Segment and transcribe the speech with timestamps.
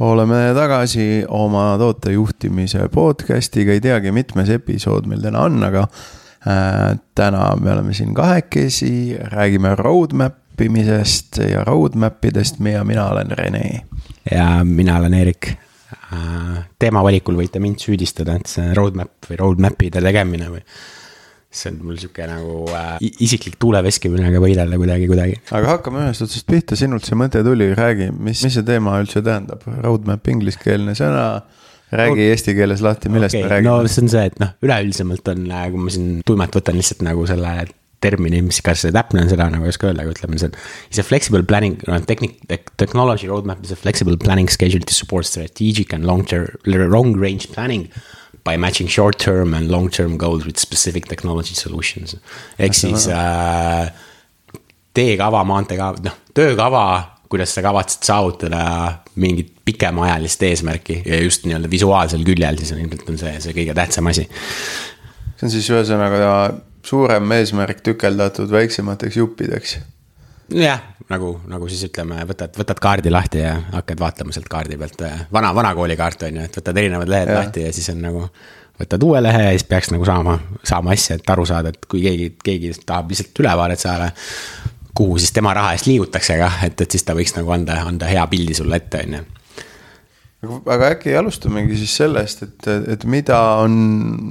[0.00, 5.84] oleme tagasi oma tootejuhtimise podcast'iga, ei teagi, mitmes episood meil täna on, aga
[6.46, 13.30] äh, täna me oleme siin kahekesi, räägime roadmap imisest ja roadmap idest ja mina olen
[13.30, 13.82] Rene.
[14.30, 15.54] ja mina olen Eerik.
[16.12, 20.62] Äh, teemavalikul võite mind süüdistada, et see roadmap või roadmap'ide tegemine või
[21.48, 25.38] see on mul sihuke nagu äh, isiklik tuuleveskimine võidelda kuidagi, kuidagi.
[25.56, 29.22] aga hakkame ühest otsast pihta, sinult see mõte tuli, räägi, mis, mis see teema üldse
[29.24, 31.24] tähendab, roadmap ingliskeelne sõna
[31.88, 33.70] räägi no, eesti keeles lahti, millest okay, me räägime.
[33.70, 37.04] no see on see, et noh, üleüldisemalt on, äh, kui ma siin tuimalt võtan lihtsalt
[37.08, 37.54] nagu selle
[38.04, 40.60] termini, mis, kas see täpne on, seda nagu ei oska öelda, aga ütleme, see on.
[40.92, 42.44] Is a flexible planning, no technic-,
[42.78, 47.50] technology roadmap is a flexible planning schedule to support strategic and long term, long range
[47.56, 47.88] planning
[48.48, 52.16] by matching short-term and long-term goals with specific technology solutions.
[52.58, 53.90] ehk siis äh,
[54.94, 56.84] teekava, maanteekava, noh, töökava,
[57.28, 58.62] kuidas sa kavatsed saavutada
[59.20, 63.76] mingit pikemaajalist eesmärki ja just nii-öelda visuaalsel küljel, siis on ilmselt on see, see kõige
[63.76, 64.24] tähtsam asi.
[65.36, 66.32] see on siis ühesõnaga
[66.88, 69.78] suurem eesmärk tükeldatud väiksemateks juppideks
[70.54, 75.02] jah, nagu, nagu siis ütleme, võtad, võtad kaardi lahti ja hakkad vaatama sealt kaardi pealt,
[75.32, 77.38] vana, vana koolikaart on ju, et võtad erinevad lehed ja.
[77.42, 78.24] lahti ja siis on nagu.
[78.78, 82.02] võtad uue lehe ja siis peaks nagu saama, saama asja, et aru saada, et kui
[82.04, 84.12] keegi, keegi tahab lihtsalt ülevaadet saada.
[84.94, 88.06] kuhu siis tema raha eest liigutakse kah, et, et siis ta võiks nagu anda, anda
[88.06, 89.26] hea pildi sulle ette, on ju
[90.46, 93.72] aga äkki alustamegi siis sellest, et, et mida on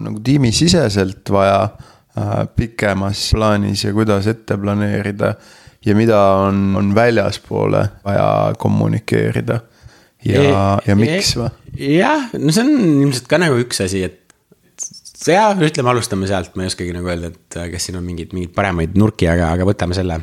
[0.06, 5.34] nagu tiimisiseselt vaja äh, pikemas plaanis ja kuidas ette planeerida
[5.88, 9.62] ja mida on, on väljaspoole vaja kommunikeerida
[10.28, 11.50] ja, ja miks või?
[11.98, 14.24] jah, no see on ilmselt ka nagu üks asi, et
[15.28, 18.54] ja ütleme, alustame sealt, ma ei oskagi nagu öelda, et kas siin on mingeid, mingeid
[18.56, 20.20] paremaid nurki, aga, aga võtame selle.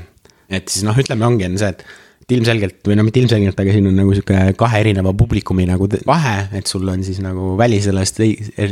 [0.48, 1.86] et siis noh, ütleme, ongi, on see, et
[2.24, 5.88] et ilmselgelt või no mitte ilmselgelt, aga siin on nagu sihuke kahe erineva publikumi nagu
[6.08, 8.00] vahe, et sul on siis nagu välisele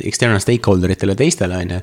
[0.09, 1.81] external stakeholder itele teistele, on ju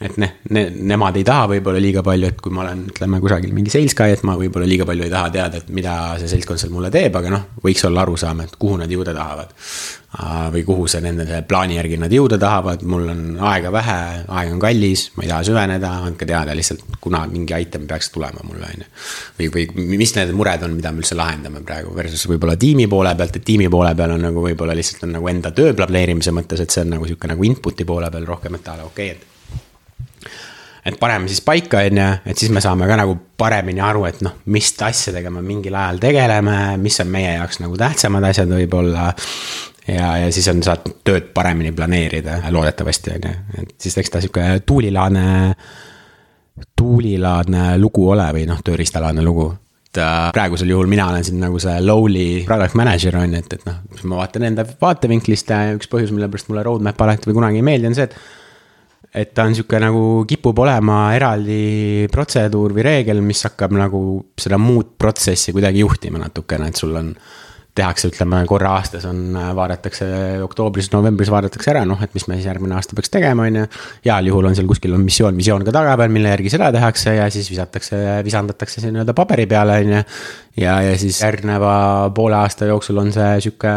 [0.00, 3.52] et ne, ne, nemad ei taha võib-olla liiga palju, et kui ma olen, ütleme kusagil
[3.52, 6.62] mingi sales guy, et ma võib-olla liiga palju ei taha teada, et mida see seltskond
[6.62, 9.52] seal mulle teeb, aga noh, võiks olla arusaam, et kuhu nad jõuda tahavad.
[10.50, 14.58] või kuhu see nende plaani järgi nad jõuda tahavad, mul on aega vähe, aeg on
[14.58, 18.82] kallis, ma ei taha süveneda, andke teada lihtsalt, kuna mingi item peaks tulema mulle, on
[18.82, 18.90] ju.
[19.38, 23.14] või, või mis need mured on, mida me üldse lahendame praegu versus võib-olla tiimi poole
[23.14, 26.64] pealt, et tiimi poole peal on nagu võib-olla lihtsalt on nagu enda töö planeerimise mõttes,
[26.64, 29.20] et see on nagu sihuke nagu input'i poole peal rohkem, et a la okei okay,,
[29.20, 29.39] et
[30.86, 34.20] et paneme siis paika, on ju, et siis me saame ka nagu paremini aru, et
[34.24, 39.10] noh, mis asjadega me mingil ajal tegeleme, mis on meie jaoks nagu tähtsamad asjad võib-olla.
[39.88, 44.22] ja, ja siis on, saad tööd paremini planeerida, loodetavasti on ju, et siis eks ta
[44.24, 45.24] sihuke tuulilaadne,
[46.76, 49.50] tuulilaadne lugu ole või noh, tööriistalaadne lugu
[49.90, 53.56] et äh, praegusel juhul mina olen siin nagu see lowly product manager on ju, et,
[53.58, 57.40] et noh, ma vaatan enda vaatevinklist ja üks põhjus, mille pärast mulle roadmap alati või
[57.40, 58.14] kunagi ei meeldi, on see, et
[59.10, 64.02] et ta on sihuke nagu kipub olema eraldi protseduur või reegel, mis hakkab nagu
[64.38, 67.14] seda muud protsessi kuidagi juhtima natukene, et sul on.
[67.80, 70.06] tehakse, ütleme korra aastas on, vaadatakse
[70.42, 73.66] oktoobris-novembris vaadatakse ära, noh, et mis me siis järgmine aasta peaks tegema, on ju.
[74.04, 77.14] heal juhul on seal kuskil on missioon, visioon ka taga peal, mille järgi seda tehakse
[77.14, 77.96] ja siis visatakse,
[78.26, 80.02] visandatakse see nii-öelda paberi peale, on ju.
[80.64, 83.72] ja, ja siis järgneva poole aasta jooksul on see sihuke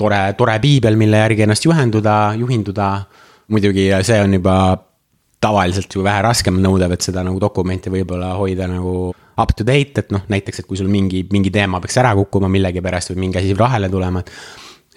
[0.00, 2.94] tore, tore piibel, mille järgi ennast juhenduda, juhinduda
[3.48, 4.56] muidugi see on juba
[5.42, 9.10] tavaliselt ju vähe raskem nõudev, et seda nagu dokumenti võib-olla hoida nagu
[9.42, 12.50] up to date, et noh, näiteks, et kui sul mingi, mingi teema peaks ära kukkuma
[12.52, 14.32] millegipärast või mingi asi vahele tulema, et.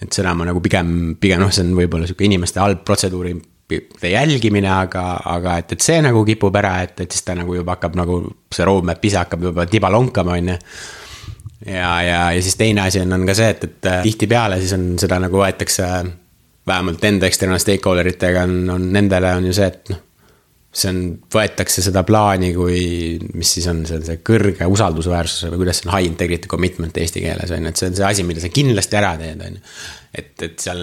[0.05, 4.69] et seda ma nagu pigem, pigem noh, see on võib-olla sihuke inimeste halb protseduuride jälgimine,
[4.69, 7.95] aga, aga et, et see nagu kipub ära, et, et siis ta nagu juba hakkab
[7.97, 8.19] nagu,
[8.53, 10.59] see roadmap ise hakkab juba tiba lonkama, on ju
[11.65, 14.91] ja, ja, ja siis teine asi on, on ka see, et, et tihtipeale siis on
[15.01, 15.89] seda nagu võetakse
[16.67, 20.01] vähemalt enda external stakeholder itega on, on nendele on ju see, et noh.
[20.75, 22.79] see on, võetakse seda plaani kui,
[23.37, 26.97] mis siis on, see on see kõrge usaldusväärsuse või kuidas see on, high integrity commitment
[26.99, 29.59] eesti keeles on ju, et see on see asi, mida sa kindlasti ära teed, on
[29.59, 29.75] ju.
[30.21, 30.81] et, et seal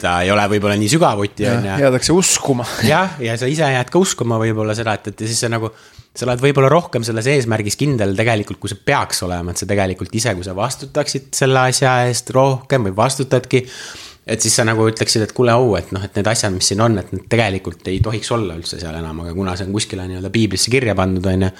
[0.00, 1.76] ta ei ole võib-olla nii sügavuti, on ju.
[1.86, 2.66] jäädakse uskuma.
[2.92, 5.70] jah, ja sa ise jääd ka uskuma võib-olla seda, et, et ja siis see nagu
[6.16, 10.14] sa oled võib-olla rohkem selles eesmärgis kindel tegelikult, kui see peaks olema, et sa tegelikult
[10.16, 13.66] ise, kui sa vastutaksid selle asja eest rohkem või vastutadki
[14.26, 16.80] et siis sa nagu ütleksid, et kuule, au, et noh, et need asjad, mis siin
[16.82, 20.06] on, et need tegelikult ei tohiks olla üldse seal enam, aga kuna see on kuskile
[20.08, 21.50] nii-öelda piiblisse kirja pandud, on ju.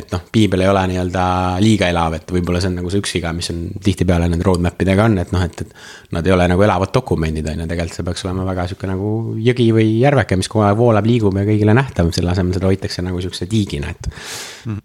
[0.00, 1.22] et noh, piibel ei ole nii-öelda
[1.62, 4.82] liiga elav, et võib-olla see on nagu see üks viga, mis on tihtipeale nende roadmap
[4.82, 5.72] idega on, et noh, et, et.
[6.14, 9.10] Nad ei ole nagu elavad dokumendid, on ju, tegelikult see peaks olema väga sihuke nagu
[9.38, 13.06] jõgi või järveke, mis kogu aeg voolab, liigub ja kõigile nähtav, selle asemel seda hoitakse
[13.06, 14.10] nagu sihukese tiigina, et
[14.66, 14.82] mm..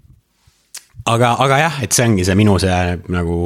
[1.13, 2.79] aga, aga jah, et see ongi see minu see
[3.13, 3.39] nagu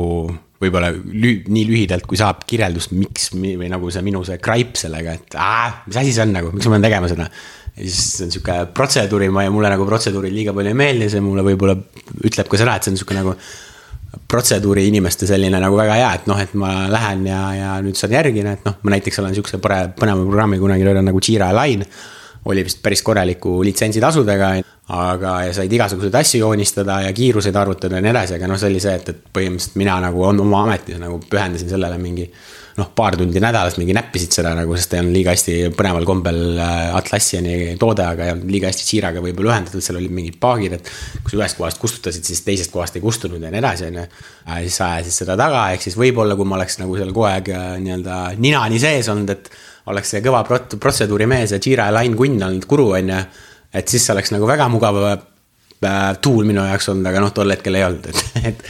[0.59, 5.15] võib-olla lü-, nii lühidalt, kui saab kirjeldust, miks või nagu see minu see gripe sellega,
[5.15, 7.29] et aa, mis asi see on nagu, miks ma pean tegema seda.
[7.77, 11.09] ja siis see on sihuke protseduuri, ma ja mulle nagu protseduurid liiga palju ei meeldi,
[11.13, 11.77] see mulle võib-olla
[12.27, 13.35] ütleb ka seda, et see on sihuke nagu
[14.29, 18.13] protseduuri inimeste selline nagu väga hea, et noh, et ma lähen ja, ja nüüd saan
[18.17, 21.87] järgida, et noh, ma näiteks olen sihukese põneva programmi kunagi löönud nagu Jira Line.
[22.49, 24.51] Oli vist päris korraliku litsentsitasudega,
[24.99, 28.71] aga, ja said igasuguseid asju joonistada ja kiiruseid arvutada ja nii edasi, aga noh, see
[28.71, 32.25] oli see, et, et põhimõtteliselt mina nagu oma ametis nagu pühendasin sellele mingi
[32.79, 36.41] noh, paar tundi nädalas mingi näppisid seda nagu, sest ei olnud liiga hästi põneval kombel
[36.55, 40.77] äh, Atlassiani toode, aga ei olnud liiga hästi Jiraga võib-olla ühendatud, seal olid mingid paagid,
[40.79, 40.91] et.
[41.23, 44.05] kui sa ühest kohast kustutasid, siis teisest kohast ei kustunud ja nii edasi, on ju.
[44.65, 47.51] siis sa ajasid seda taga, ehk siis võib-olla, kui ma oleks nagu seal kogu aeg
[47.53, 49.51] äh, nii-öelda ninani sees olnud, et.
[49.87, 53.23] Oleks see kõva prot-, protseduurimees ja Jira line kunn olnud guru, on ju.
[53.73, 55.17] et siis oleks nagu väga mugav äh,
[56.21, 58.63] tool minu jaoks olnud, aga noh, tol hetkel ei olnud, et, et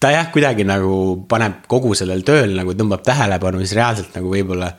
[0.00, 0.94] ta jah, kuidagi nagu
[1.28, 4.72] paneb kogu sellel tööl nagu tõmbab tähelepanu, siis reaalselt nagu võib-olla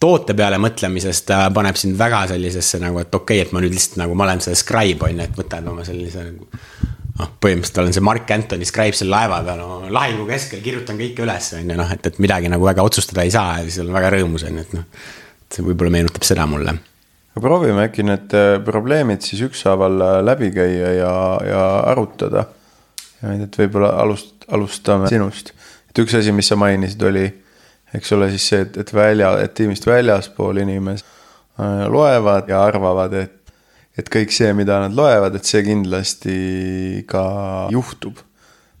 [0.00, 3.74] toote peale mõtlemisest ta paneb sind väga sellisesse nagu, et okei okay,, et ma nüüd
[3.76, 6.48] lihtsalt nagu, ma olen see scribe on ju, et võtad oma sellise nagu.
[7.16, 11.24] Noh, põhimõtteliselt olen see Mark Anthony scribe seal laeva peal, no lahingu keskel kirjutan kõike
[11.24, 13.96] üles, on ju noh, et, et midagi nagu väga otsustada ei saa ja siis olen
[13.96, 15.06] väga rõõmus, on ju, et noh.
[15.52, 16.76] see võib-olla meenutab seda mulle.
[17.36, 21.14] proovime äkki need äh, probleemid siis ükshaaval äh, läbi käia ja,
[21.46, 22.46] ja arutada.
[23.32, 25.54] et võib-olla alust-, alustame sinust.
[25.90, 27.26] et üks asi, mis sa mainisid, oli,
[27.96, 31.06] eks ole, siis see, et, et välja, et tiimist väljaspool inimesed
[31.60, 33.35] äh, loevad ja arvavad, et,
[33.96, 36.38] et kõik see, mida nad loevad, et see kindlasti
[37.08, 37.26] ka
[37.74, 38.22] juhtub.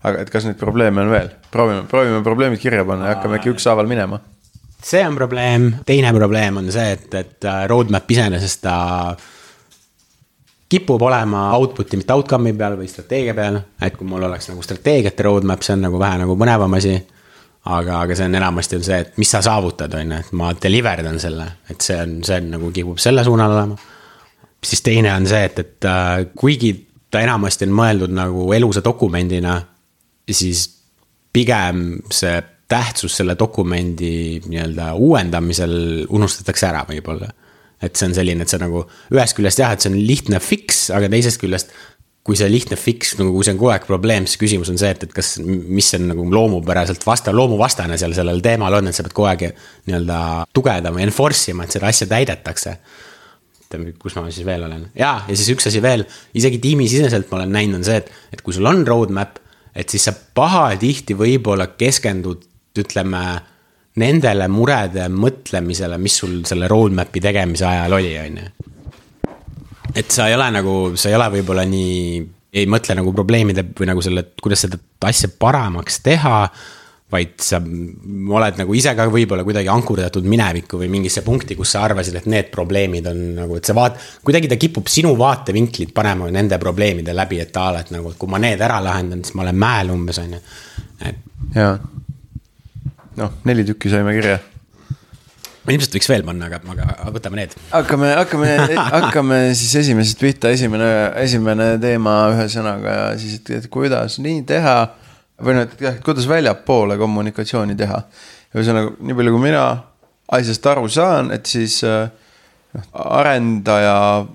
[0.06, 1.30] aga et kas neid probleeme on veel?
[1.50, 4.20] proovime, proovime probleemid kirja panna ja hakkame äkki ükshaaval minema
[4.86, 8.76] see on probleem, teine probleem on see, et, et äh, roadmap iseenesest ta
[9.10, 9.24] äh,
[10.68, 15.26] kipub olema output'i, mitte outcome'i peal või strateegia peal, et kui mul oleks nagu strateegiate
[15.26, 16.96] roadmap, see on nagu vähe nagu põnevam asi.
[17.66, 20.52] aga, aga see on enamasti on see, et mis sa saavutad, on ju, et ma
[20.62, 23.78] deliver dan selle, et see on, see on nagu kipub selle suunal olema.
[24.66, 26.72] Siis teine on see, et, et äh, kuigi
[27.10, 29.60] ta enamasti on mõeldud nagu elusa dokumendina,
[30.30, 30.66] siis
[31.32, 32.36] pigem see
[32.66, 35.76] tähtsus selle dokumendi nii-öelda uuendamisel
[36.10, 37.30] unustatakse ära võib-olla
[37.82, 40.88] et see on selline, et see nagu ühest küljest jah, et see on lihtne fix,
[40.96, 41.76] aga teisest küljest.
[42.26, 44.88] kui see lihtne fix, nagu kui see on kogu aeg probleem, siis küsimus on see,
[44.96, 49.04] et, et kas, mis on nagu loomupäraselt vasta-, loomuvastane seal sellel teemal on, et sa
[49.06, 49.44] pead kogu aeg
[49.86, 50.16] nii-öelda
[50.50, 52.72] tugevdama, enforce ima, et seda asja täidetakse
[54.00, 56.04] kus ma siis veel olen, ja, ja siis üks asi veel,
[56.38, 59.40] isegi tiimisiseselt ma olen näinud, on see, et, et kui sul on roadmap,
[59.76, 62.44] et siis sa pahatihti võib-olla keskendud,
[62.76, 63.22] ütleme
[64.00, 68.48] nendele murede mõtlemisele, mis sul selle roadmap'i tegemise ajal oli, on ju.
[69.96, 72.24] et sa ei ole nagu, sa ei ole võib-olla nii,
[72.56, 76.38] ei mõtle nagu probleemide või nagu selle, kuidas seda asja paremaks teha
[77.12, 81.84] vaid sa oled nagu ise ka võib-olla kuidagi ankurdatud minevikku või mingisse punkti, kus sa
[81.86, 84.00] arvasid, et need probleemid on nagu, et see vaat-.
[84.26, 88.18] kuidagi ta kipub sinu vaatevinklit panema nende probleemide läbi, et a la, et nagu, et
[88.18, 90.42] kui ma need ära lahendan, siis ma olen mäel umbes, on ju.
[91.06, 91.22] et.
[91.54, 91.76] jaa
[93.20, 94.36] noh, neli tükki saime kirja.
[95.66, 97.56] ilmselt võiks veel panna, aga, aga võtame need.
[97.72, 100.90] hakkame, hakkame hakkame siis esimesest pihta, esimene,
[101.24, 104.78] esimene teema ühesõnaga ja siis, et, et kuidas nii teha.
[105.42, 108.02] Või noh, et jah, kuidas väljapoole kommunikatsiooni teha.
[108.56, 109.64] ühesõnaga, nii palju kui mina
[110.36, 114.26] asjast aru saan, et siis noh, arendaja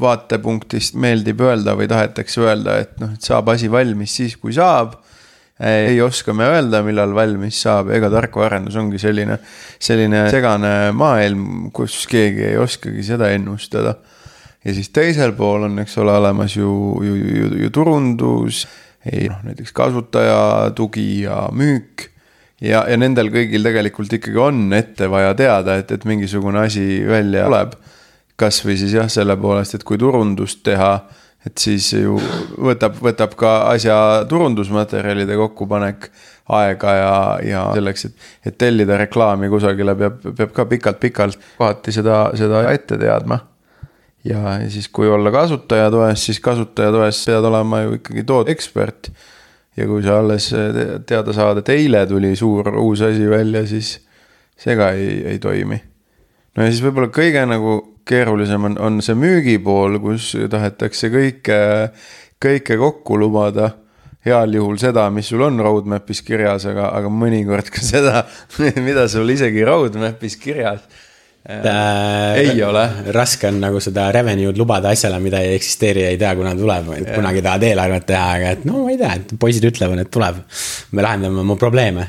[0.00, 4.96] vaatepunktist meeldib öelda või tahetakse öelda, et noh, et saab asi valmis siis, kui saab
[5.60, 9.38] ei oska me öelda, millal valmis saab, ega tarkvaraarendus ongi selline,
[9.80, 13.94] selline segane maailm, kus keegi ei oskagi seda ennustada.
[14.64, 16.70] ja siis teisel pool on, eks ole, olemas ju,
[17.04, 18.66] ju, ju, ju turundus,
[19.30, 22.08] noh näiteks kasutaja tugi ja müük
[22.60, 27.46] ja, ja nendel kõigil tegelikult ikkagi on ette vaja teada, et, et mingisugune asi välja
[27.46, 27.76] tuleb.
[28.36, 30.92] kasvõi siis jah, selle poolest, et kui turundust teha
[31.46, 32.16] et siis ju
[32.58, 33.96] võtab, võtab ka asja
[34.28, 36.08] turundusmaterjalide kokkupanek
[36.56, 37.12] aega ja,
[37.46, 42.98] ja selleks, et, et tellida reklaami kusagile peab, peab ka pikalt-pikalt kohati seda, seda ette
[42.98, 43.38] teadma.
[44.26, 49.10] Ja siis, kui olla kasutaja toes, siis kasutaja toes pead olema ju ikkagi tooteekspert.
[49.76, 50.48] ja kui sa alles
[51.06, 53.98] teada saad, et eile tuli suur uus asi välja, siis
[54.56, 55.80] see ka ei, ei toimi.
[56.56, 61.58] no ja siis võib-olla kõige nagu keerulisem on, on see müügipool, kus tahetakse kõike,
[62.42, 63.74] kõike kokku lubada.
[64.26, 68.24] heal juhul seda, mis sul on roadmap'is kirjas, aga, aga mõnikord ka seda,
[68.88, 70.82] mida sul isegi roadmap'is kirjas
[71.46, 72.84] ei ole.
[73.14, 76.90] raske on nagu seda revenue'd lubada asjale, mida ei eksisteeri ja ei tea, kuna tuleb,
[76.96, 80.10] et kunagi tahad eelarvet teha, aga et no ma ei tea, et poisid ütlevad, et
[80.10, 80.42] tuleb.
[80.90, 82.08] me lahendame oma probleeme.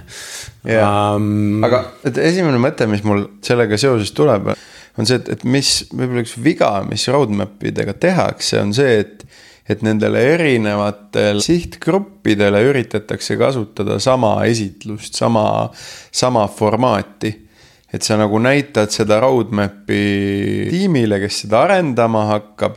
[0.67, 1.63] Um...
[1.67, 4.51] aga et esimene mõte, mis mul sellega seoses tuleb,
[4.97, 9.27] on see, et, et mis võib-olla üks viga, mis roadmap idega tehakse, on see, et
[9.67, 15.43] et nendele erinevatele sihtgruppidele üritatakse kasutada sama esitlust, sama,
[16.07, 17.33] sama formaati
[17.93, 20.01] et sa nagu näitad seda roadmap'i
[20.71, 22.75] tiimile, kes seda arendama hakkab.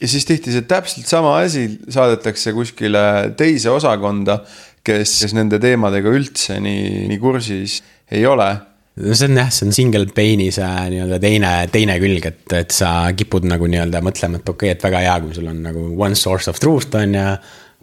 [0.00, 4.40] ja siis tihti see täpselt sama asi saadetakse kuskile teise osakonda,
[4.84, 8.48] kes, kes nende teemadega üldse nii, nii kursis ei ole
[9.00, 12.74] no see on jah, see on single pane'i see nii-öelda teine, teine külg, et, et
[12.74, 15.84] sa kipud nagu nii-öelda mõtlema, et okei okay,, et väga hea, kui sul on nagu
[16.00, 17.26] one source of truth on ju.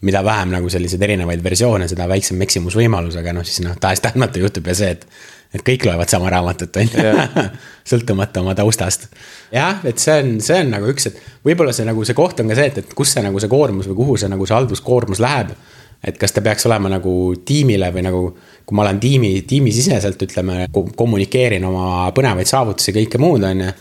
[0.06, 4.68] mida vähem nagu selliseid erinevaid versioone, seda väiksem eksimusvõimalus, aga noh, siis noh, tahes-tahtmata juhtub
[4.70, 5.08] ja see, et
[5.56, 7.48] et kõik loevad sama raamatut, on ju,
[7.92, 9.08] sõltumata oma taustast.
[9.54, 12.51] jah, et see on, see on nagu üks, et võib-olla see nagu see koht on
[12.51, 15.24] ka see, et, et kus see nagu see koormus või kuhu see nagu see halduskoormus
[15.24, 15.56] läheb.
[16.04, 17.12] et kas ta peaks olema nagu
[17.46, 18.24] tiimile või nagu,
[18.68, 23.74] kui ma olen tiimi, tiimisiseselt ütleme, kommunikeerin oma põnevaid saavutusi, kõike muud, on ju.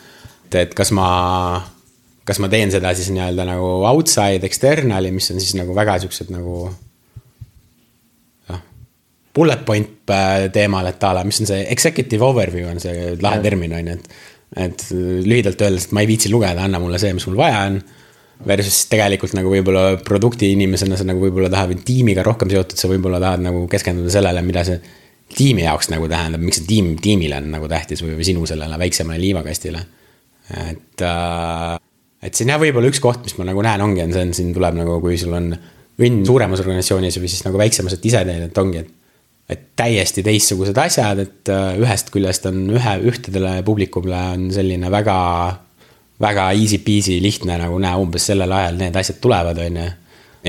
[0.47, 1.09] et, et kas ma,
[2.25, 6.33] kas ma teen seda siis nii-öelda nagu outside external'i, mis on siis nagu väga siuksed
[6.33, 6.71] nagu
[9.37, 13.43] bullet point äh, teemal, et a la, mis on see executive overview on see lahe
[13.45, 14.17] termin on ju, et.
[14.63, 14.83] et
[15.27, 17.81] lühidalt öeldes, et ma ei viitsi lugeda, anna mulle see, mis mul vaja on.
[18.47, 23.17] Versus tegelikult nagu võib-olla produkti inimesena sa nagu võib-olla tahad tiimiga rohkem seotud, sa võib-olla
[23.23, 24.77] tahad nagu keskenduda sellele, mida see
[25.37, 28.79] tiimi jaoks nagu tähendab, miks see tiim, tiimile on nagu tähtis või, või sinu sellele
[28.81, 29.81] väiksemale liivakastile.
[30.69, 31.79] et äh,,
[32.23, 34.53] et siin jah, võib-olla üks koht, mis ma nagu näen, ongi, on see, on siin
[34.55, 35.51] tuleb nagu, kui sul on
[35.97, 39.06] õnn suuremas organisatsioonis või siis nagu väiksemas, et ise teed, et ongi, et
[39.51, 45.19] et täiesti teistsugused asjad, et äh, ühest küljest on ühe, ühtedele publikumile on selline väga,
[46.23, 49.87] väga easy peasy lihtne nagu näe, umbes sellel ajal need asjad tulevad, on ju.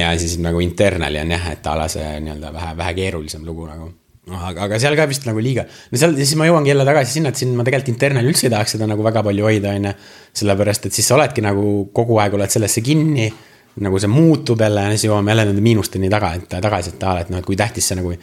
[0.02, 3.68] ja siis nagu internal'i on jah, et a la see nii-öelda vähe, vähe keerulisem lugu
[3.70, 3.92] nagu.
[4.28, 7.20] noh, aga, aga seal ka vist nagu liiga, no seal, siis ma jõuangi jälle tagasi
[7.20, 9.92] sinna, et siin ma tegelikult internal'i üldse ei tahaks seda nagu väga palju hoida, on
[9.92, 9.94] ju.
[10.42, 13.30] sellepärast, et siis sa oledki nagu kogu aeg oled sellesse kinni
[13.78, 17.20] nagu see muutub jälle ja siis jõuame jälle nende miinusteni taga, et tagasi, et aa,
[17.22, 18.16] et noh, et kui tähtis see nagu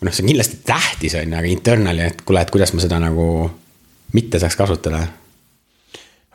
[0.00, 2.98] noh, see on kindlasti tähtis, on ju, aga internally, et kuule, et kuidas ma seda
[3.02, 3.26] nagu
[4.16, 5.04] mitte saaks kasutada.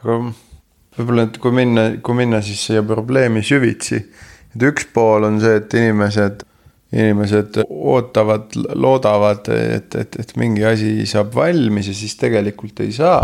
[0.02, 0.18] aga
[0.98, 4.02] võib-olla, et kui minna, kui minna siis siia probleemi süvitsi,
[4.56, 6.44] et üks pool on see, et inimesed,
[6.92, 13.24] inimesed ootavad, loodavad, et, et, et mingi asi saab valmis ja siis tegelikult ei saa.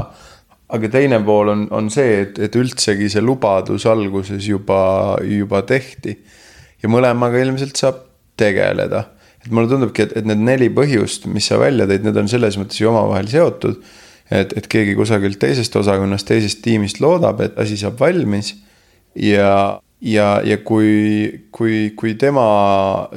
[0.68, 6.18] aga teine pool on, on see, et, et üldsegi see lubadus alguses juba, juba tehti.
[6.84, 8.04] ja mõlemaga ilmselt saab
[8.38, 9.17] tegeleda
[9.54, 12.80] mulle tundubki, et, et need neli põhjust, mis sa välja tõid, need on selles mõttes
[12.82, 13.82] ju omavahel seotud.
[14.28, 18.56] et, et keegi kusagilt teisest osakonnast, teisest tiimist loodab, et asi saab valmis.
[19.16, 22.48] ja, ja, ja kui, kui, kui tema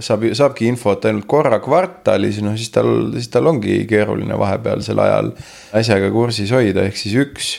[0.00, 5.34] saab, saabki infot ainult korra kvartalis, noh siis tal, siis tal ongi keeruline vahepealsel ajal
[5.76, 7.56] asjaga kursis hoida, ehk siis üks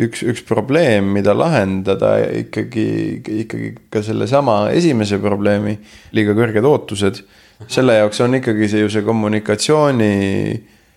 [0.00, 2.86] üks, üks probleem, mida lahendada ikkagi,
[3.44, 5.76] ikkagi ka sellesama esimese probleemi,
[6.16, 7.22] liiga kõrged ootused
[7.68, 10.12] selle jaoks on ikkagi see ju see kommunikatsiooni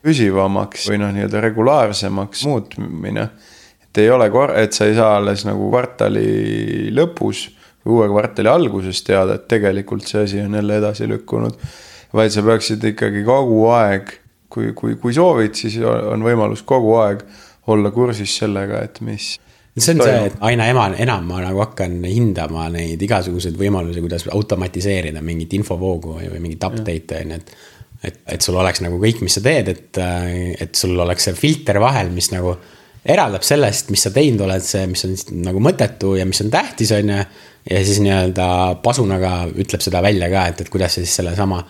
[0.04, 3.30] püsivamaks või noh, nii-öelda regulaarsemaks muutmine.
[3.84, 7.48] et ei ole kor-, et sa ei saa alles nagu kvartali lõpus
[7.89, 11.56] uue kvartali alguses teada, et tegelikult see asi on jälle edasi lükkunud.
[12.13, 14.10] vaid sa peaksid ikkagi kogu aeg,
[14.50, 17.22] kui, kui, kui soovid, siis on võimalus kogu aeg
[17.70, 19.36] olla kursis sellega, et mis
[19.78, 24.26] see on see, et aina ema, enam ma nagu hakkan hindama neid igasuguseid võimalusi, kuidas
[24.34, 27.54] automatiseerida mingit infovoogu või, mingit update'e on ju, et.
[28.10, 30.02] et, et sul oleks nagu kõik, mis sa teed, et,
[30.66, 32.56] et sul oleks see filter vahel, mis nagu
[33.10, 36.92] eraldab sellest, mis sa teinud oled, see, mis on nagu mõttetu ja mis on tähtis,
[36.96, 37.22] on ju.
[37.70, 38.50] ja siis nii-öelda
[38.84, 41.62] pasunaga ütleb seda välja ka, et, et kuidas sa siis sellesama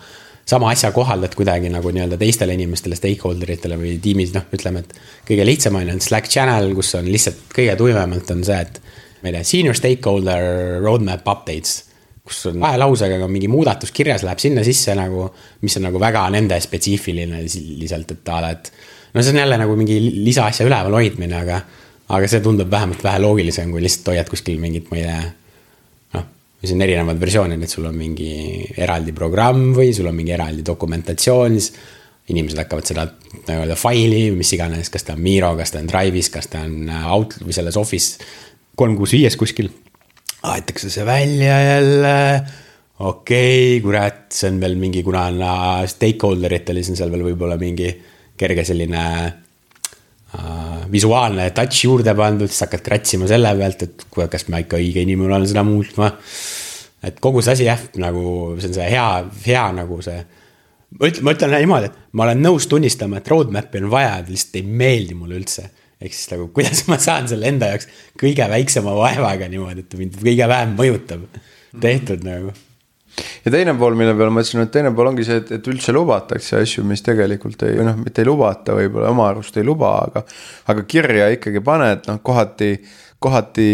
[0.50, 4.96] sama asja kohaldad kuidagi nagu nii-öelda teistele inimestele, stakeholder itele või tiimis, noh, ütleme, et
[5.28, 8.80] kõige lihtsam on ju Slack channel, kus on lihtsalt kõige tuimemalt on see, et
[9.20, 11.78] ma ei tea, senior stakeholder roadmap updates
[12.30, 15.26] kus on kahe lausega mingi muudatus kirjas, läheb sinna sisse nagu,
[15.64, 18.70] mis on nagu väga nende spetsiifiline lihtsalt, et a la, et.
[19.14, 21.60] no see on jälle nagu mingi lisaasja üleval hoidmine, aga,
[22.08, 25.20] aga see tundub vähemalt vähe loogilisem, kui lihtsalt hoiad kuskil mingit, ma ei tea
[26.60, 30.64] mis on erinevad versioonid, et sul on mingi eraldi programm või sul on mingi eraldi
[30.66, 31.72] dokumentatsioon, siis
[32.30, 33.06] inimesed hakkavad seda
[33.48, 36.90] nii-öelda faili mis iganes, kas ta on Miro, kas ta on Drive'is, kas ta on
[36.90, 38.20] äh, Out või selles Office
[38.78, 39.70] kolm kuus viies kuskil.
[40.42, 42.16] aetakse see välja jälle,
[42.98, 47.12] okei okay,, kurat, see on veel mingi, kuna on äh, stakeholder itel, siis on seal
[47.12, 47.90] veel võib-olla mingi
[48.40, 49.04] kerge selline
[50.92, 55.34] visuaalne touch juurde pandud, siis hakkad kratsima selle pealt, et kas ma ikka õige inimene
[55.34, 56.12] olen seda muutma.
[57.02, 58.22] et kogu see asi jah, nagu
[58.60, 59.08] see on see hea,
[59.46, 60.22] hea nagu see.
[61.00, 64.60] ma ütlen, ma ütlen niimoodi, et ma olen nõus tunnistama, et roadmap'i on vaja, lihtsalt
[64.60, 65.70] ei meeldi mulle üldse.
[66.00, 70.18] ehk siis nagu, kuidas ma saan selle enda jaoks kõige väiksema vaevaga niimoodi, et mind
[70.22, 71.26] kõige vähem mõjutab
[71.80, 72.54] tehtud nagu
[73.44, 75.94] ja teine pool, mille peale ma ütlesin, et teine pool ongi see, et, et üldse
[75.96, 79.96] lubatakse asju, mis tegelikult ei, või noh, mitte ei lubata, võib-olla oma arust ei luba,
[80.06, 80.24] aga.
[80.72, 82.72] aga kirja ikkagi paned, noh kohati
[83.20, 83.64] kohati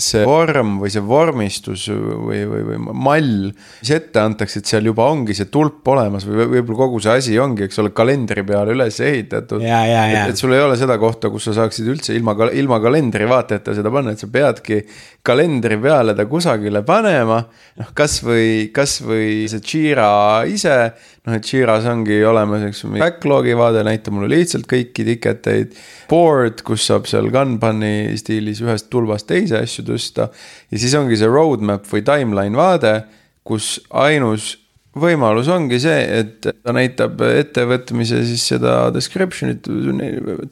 [0.00, 3.50] see vorm või see vormistus või, või, või mall,
[3.82, 7.36] mis ette antakse, et seal juba ongi see tulp olemas või võib-olla kogu see asi
[7.42, 9.60] ongi, eks ole, kalendri peale üles ehitatud.
[10.22, 13.76] et, et sul ei ole seda kohta, kus sa saaksid üldse ilma, ilma kalendri vaateta
[13.76, 14.80] seda panna, et sa peadki
[15.26, 17.42] kalendri peale ta kusagile panema.
[17.76, 20.12] noh, kasvõi, kasvõi see Jira
[20.48, 20.78] ise
[21.26, 25.76] noh, et Jira's ongi olemas, eks ju, backlog'i vaade, näita mulle lihtsalt kõiki ticket eid.
[26.10, 30.28] Board, kus saab seal Kanbani stiilis ühest tulbast teise asju tõsta.
[30.70, 32.96] ja siis ongi see roadmap või timeline vaade,
[33.46, 34.56] kus ainus
[34.98, 39.68] võimalus ongi see, et ta näitab ettevõtmise siis seda description'it,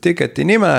[0.00, 0.74] ticket'i nime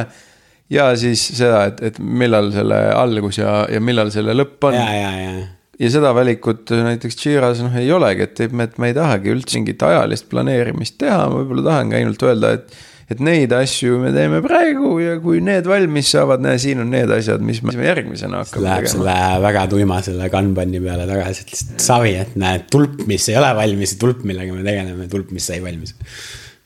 [0.72, 4.80] ja siis seda, et, et millal selle algus ja, ja millal selle lõpp on.
[4.80, 5.50] ja, ja, ja
[5.80, 9.84] ja seda valikut näiteks Jira's noh ei olegi, et, et me ei tahagi üldse mingit
[9.86, 12.80] ajalist planeerimist teha, ma võib-olla tahangi ainult öelda, et.
[13.12, 17.12] et neid asju me teeme praegu ja kui need valmis saavad, näe, siin on need
[17.12, 18.94] asjad, mis me järgmisena hakkame Läheb tegema.
[18.94, 23.36] selle väga tuima selle Kanbani peale tagasi, et lihtsalt savi, et näed, tulp, mis ei
[23.42, 25.96] ole valmis ja tulp, millega me tegeleme, tulp, mis sai valmis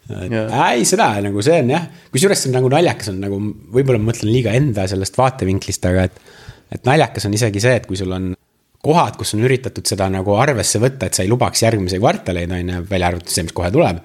[0.05, 3.39] ei, seda nagu see on jah, kusjuures see on nagu naljakas on nagu,
[3.73, 6.19] võib-olla ma mõtlen liiga enda sellest vaatevinklist, aga et.
[6.77, 8.35] et naljakas on isegi see, et kui sul on
[8.85, 12.73] kohad, kus on üritatud seda nagu arvesse võtta, et sa ei lubaks järgmisi kvartaleid, on
[12.73, 14.01] ju, välja arvatud see, mis kohe tuleb.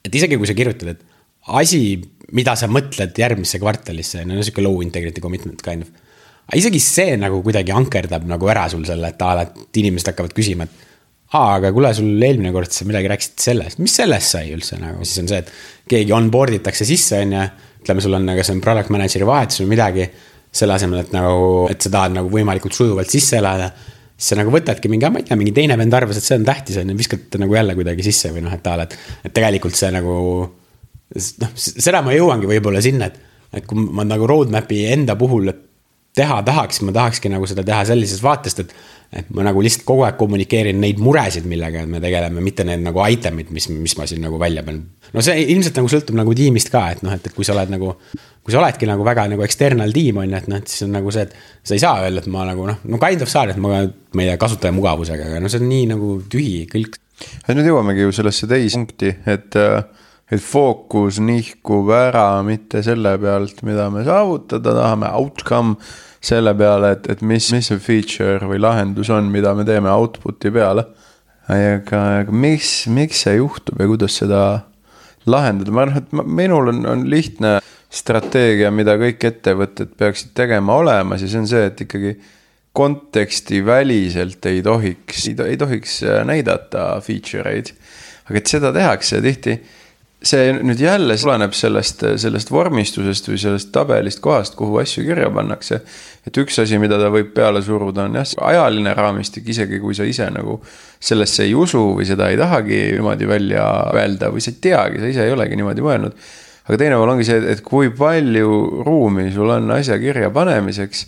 [0.00, 1.02] et isegi kui sa kirjutad, et
[1.60, 1.80] asi,
[2.36, 5.90] mida sa mõtled järgmisse kvartalisse, no sihuke low integrity commitment kind of.
[6.46, 10.12] aga isegi see nagu kuidagi ankerdab nagu ära sul selle, et a la, et inimesed
[10.12, 10.86] hakkavad küsima, et
[11.30, 15.04] aa, aga kuule, sul eelmine kord sa midagi rääkisid sellest, mis sellest sai üldse nagu,
[15.06, 15.52] siis on see, et
[15.90, 17.44] keegi onboard itakse sisse, on ju.
[17.80, 20.04] ütleme, sul on, kas on product manager'i vahetus või midagi
[20.52, 23.70] selle asemel, et nagu, et sa tahad nagu võimalikult sujuvalt sisse elada.
[24.16, 26.44] siis sa nagu võtadki mingi, ma ei tea, mingi teine vend arvas, et see on
[26.44, 28.96] tähtis, on ju, viskad nagu jälle kuidagi sisse või noh, et a la, et.
[29.24, 30.14] et tegelikult see nagu,
[31.44, 33.20] noh, seda ma jõuangi võib-olla sinna, et,
[33.56, 35.52] et kui ma nagu roadmap'i enda puhul
[36.16, 38.74] teha tahaks, ma tahakski nagu seda teha sellisest vaatest, et
[39.10, 43.02] et ma nagu lihtsalt kogu aeg kommunikeerin neid muresid, millega me tegeleme, mitte need nagu
[43.10, 44.78] item'id, mis, mis ma siin nagu välja pean.
[45.10, 47.72] no see ilmselt nagu sõltub nagu tiimist ka, et noh, et, et kui sa oled
[47.74, 50.86] nagu, kui sa oledki nagu väga nagu external tiim on ju, et noh, et siis
[50.86, 51.34] on nagu see, et
[51.66, 54.22] sa ei saa öelda, et ma nagu noh, no kind of saan, et ma, ma
[54.22, 57.00] ei tea, kasutaja mugavusega, aga no see on nii nagu tühi kõik.
[57.50, 59.58] nüüd jõuamegi ju sellesse teise punkti, et
[60.30, 65.76] et fookus nihkub ära mitte selle pealt, mida me saavutada tahame, outcome
[66.22, 70.52] selle peale, et, et mis, mis see feature või lahendus on, mida me teeme output'i
[70.54, 70.86] peale.
[71.50, 74.42] aga, aga mis, miks see juhtub ja kuidas seda
[75.26, 77.58] lahendada, ma arvan, et minul on, on lihtne
[77.90, 82.14] strateegia, mida kõik ettevõtted peaksid tegema olemas ja see on see, et ikkagi
[82.76, 85.96] kontekstiväliselt ei tohiks, ei tohiks
[86.28, 87.72] näidata feature eid.
[88.28, 89.56] aga et seda tehakse tihti
[90.20, 95.80] see nüüd jälle tuleneb sellest, sellest vormistusest või sellest tabelist kohast, kuhu asju kirja pannakse.
[96.26, 100.04] et üks asi, mida ta võib peale suruda, on jah, ajaline raamistik, isegi kui sa
[100.04, 100.58] ise nagu
[101.00, 103.64] sellesse ei usu või seda ei tahagi niimoodi välja
[103.96, 106.28] öelda või sa ei teagi, sa ise ei olegi niimoodi mõelnud.
[106.68, 111.06] aga teine pool ongi see, et kui palju ruumi sul on asja kirja panemiseks.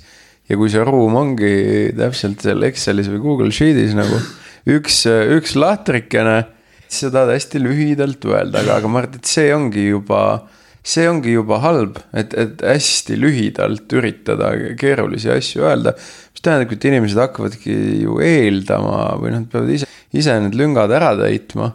[0.48, 4.16] ja kui see ruum ongi täpselt seal Excelis või Google Sheet'is nagu
[4.72, 5.04] üks,
[5.36, 6.61] üks lahtrikene
[7.00, 10.22] tahad hästi lühidalt öelda, aga, aga ma arvan, et see ongi juba,
[10.84, 15.94] see ongi juba halb, et, et hästi lühidalt üritada keerulisi asju öelda.
[16.32, 17.76] mis tähendab, et inimesed hakkavadki
[18.06, 21.72] ju eeldama või noh, peavad ise, ise need lüngad ära täitma.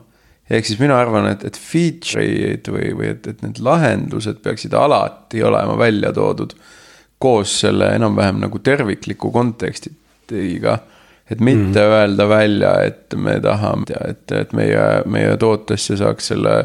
[0.50, 5.44] ehk siis mina arvan, et, et feature'id või, või et, et need lahendused peaksid alati
[5.44, 6.54] olema välja toodud
[7.18, 10.78] koos selle enam-vähem nagu tervikliku kontekstiga
[11.32, 11.92] et mitte mm.
[11.92, 16.62] öelda välja, et me tahame, et, et meie, meie tootesse saaks selle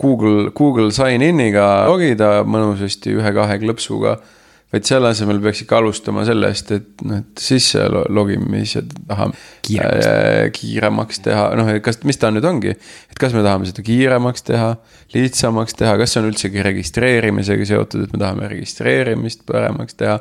[0.00, 4.18] Google, Google sign-in'iga logida mõnusasti ühe-kahe klõpsuga.
[4.70, 9.34] vaid selle asemel peaks ikka alustama sellest, et noh, et sisse logimise tahame
[9.66, 12.76] kiiremaks, äh, kiiremaks teha, noh, et kas, mis ta nüüd ongi.
[13.10, 14.70] et kas me tahame seda kiiremaks teha,
[15.14, 20.20] lihtsamaks teha, kas see on üldsegi registreerimisega seotud, et me tahame registreerimist paremaks teha.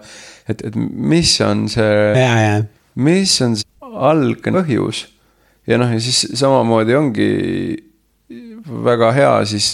[0.49, 2.61] et, et mis on see,
[2.97, 3.68] mis on see
[4.09, 5.05] algpõhjus.
[5.67, 7.29] ja noh, ja siis samamoodi ongi
[8.69, 9.73] väga hea siis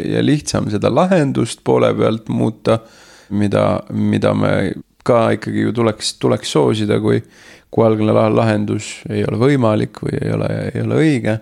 [0.00, 2.80] ja lihtsam seda lahendust poole pealt muuta,
[3.30, 4.52] mida, mida me
[5.06, 7.20] ka ikkagi ju tuleks, tuleks soosida, kui,
[7.70, 11.38] kui algne lahendus ei ole võimalik või ei ole, ei ole õige.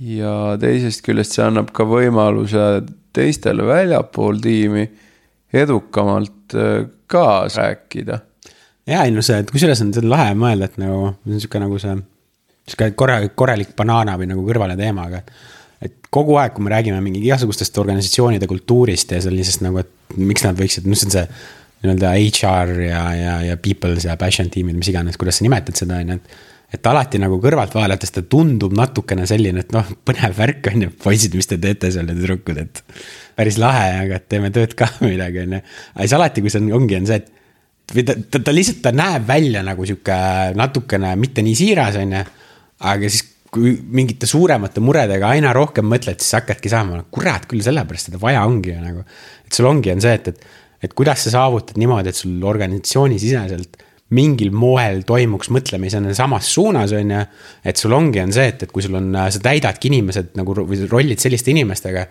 [0.00, 4.86] ja teisest küljest see annab ka võimaluse teistele väljapool tiimi
[5.52, 8.20] edukamalt äh, kaasa rääkida.
[8.90, 11.44] Ja ei no see, et kusjuures on, see on lahe mõelda, et nagu see on
[11.44, 11.94] sihuke nagu see,
[12.70, 15.22] sihuke korralik, korralik banaana või nagu kõrvale teema, aga
[15.80, 20.44] et kogu aeg, kui me räägime mingi igasugustest organisatsioonide kultuurist ja sellisest nagu, et miks
[20.44, 21.26] nad võiksid, noh, see on see
[21.80, 26.00] nii-öelda HR ja, ja, ja people's ja passion tiimid, mis iganes, kuidas sa nimetad seda,
[26.02, 26.38] on ju, et.
[26.76, 30.92] et alati nagu kõrvalt vaadates ta tundub natukene selline, et noh, põnev värk on ju,
[31.02, 32.82] poisid, mis te teete seal tüdrukud, et.
[33.38, 35.62] päris lahe, aga et teeme tööd ka midagi, on ju.
[35.94, 37.36] aga siis alati, kui see on, ongi, on see, et.
[37.94, 40.16] Või ta, ta, ta lihtsalt, ta näeb välja nagu sihuke
[40.58, 42.24] natukene mitte nii siiras, on ju.
[42.90, 48.10] aga siis kui mingite suuremate muredega aina rohkem mõtled, siis hakkadki saama, kurat küll, sellepärast
[48.10, 49.04] seda vaja ongi ju nagu.
[49.46, 53.82] et sul ongi, on see, et, et et kuidas sa saavutad niimoodi, et sul organisatsioonisiseselt
[54.16, 57.20] mingil moel toimuks mõtlemisena samas suunas, on ju.
[57.64, 60.82] et sul ongi, on see, et, et kui sul on, sa täidadki inimesed nagu või
[60.90, 62.06] rollid selliste inimestega.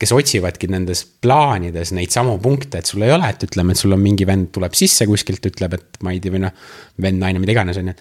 [0.00, 3.92] Kes otsivadki nendes plaanides neid samu punkte, et sul ei ole, et ütleme, et sul
[3.92, 6.56] on mingi vend tuleb sisse kuskilt, ütleb, et ma ei tea, või noh.
[7.04, 7.98] vend, naine, mida iganes, on ju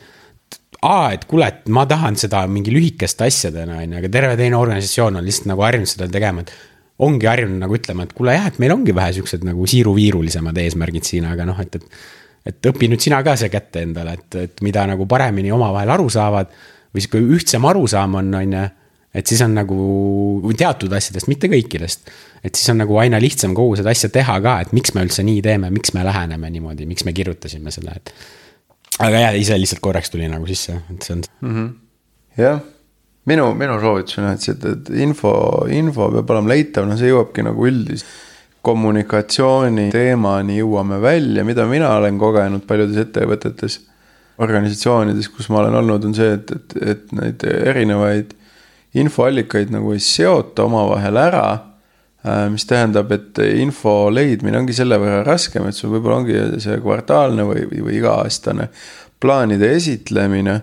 [0.85, 4.59] aa, et kuule, et ma tahan seda mingi lühikeste asjadena, on ju, aga terve teine
[4.59, 6.53] organisatsioon on lihtsalt nagu harjunud seda tegema, et
[7.03, 11.07] ongi harjunud nagu ütlema, et kuule jah, et meil ongi vähe siuksed nagu siiruviirulisemad eesmärgid
[11.07, 12.01] siin, aga noh, et, et.
[12.51, 16.09] et õpi nüüd sina ka see kätte endale, et, et mida nagu paremini omavahel aru
[16.11, 16.51] saavad.
[16.93, 18.67] või sihuke ühtsem arusaam on, on ju.
[19.13, 22.11] Et siis on nagu teatud asjadest, mitte kõikidest.
[22.43, 25.25] et siis on nagu aina lihtsam kogu seda asja teha ka, et miks me üldse
[25.25, 28.13] nii teeme, miks me läheneme niimoodi, miks me kirjutasime selle, et.
[28.99, 31.55] aga jah, ise lihtsalt korraks tuli nagu sisse, et see on mm.
[31.55, 31.71] -hmm.
[32.37, 32.61] jah
[33.29, 35.33] minu, minu soovitus on, et see, et info,
[35.73, 38.05] info peab olema leitav, no see jõuabki nagu üldise
[38.65, 43.85] kommunikatsiooni teemani jõuame välja, mida mina olen kogenud paljudes ettevõtetes.
[44.39, 48.29] organisatsioonides, kus ma olen olnud, on see, et, et, et neid erinevaid
[48.97, 51.45] infoallikaid nagu ei seota omavahel ära.
[52.25, 56.79] Äh, mis tähendab, et info leidmine ongi selle võrra raskem, et sul võib-olla ongi see
[56.81, 58.71] kvartaalne või, või, iga-aastane
[59.19, 60.59] plaanide esitlemine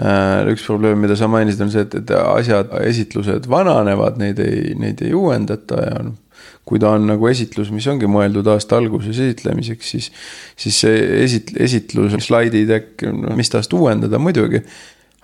[0.00, 4.72] Äh, üks probleem, mida sa mainisid, on see, et, et asjad, esitlused vananevad, neid ei,
[4.78, 6.16] neid ei uuendata ja noh.
[6.64, 10.08] kui ta on nagu esitlus, mis ongi mõeldud aasta alguses esitlemiseks, siis,
[10.60, 14.62] siis see esit-, esitlus, slaididekk, noh mis tast uuendada muidugi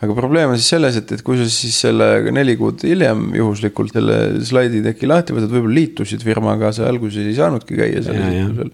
[0.04, 3.94] aga probleem on siis selles, et, et kui sa siis selle neli kuud hiljem juhuslikult
[3.96, 8.72] selle slaidideki lahti võtad, võib-olla liitusid firmaga, sa alguses ei saanudki käia sellel esitlusel.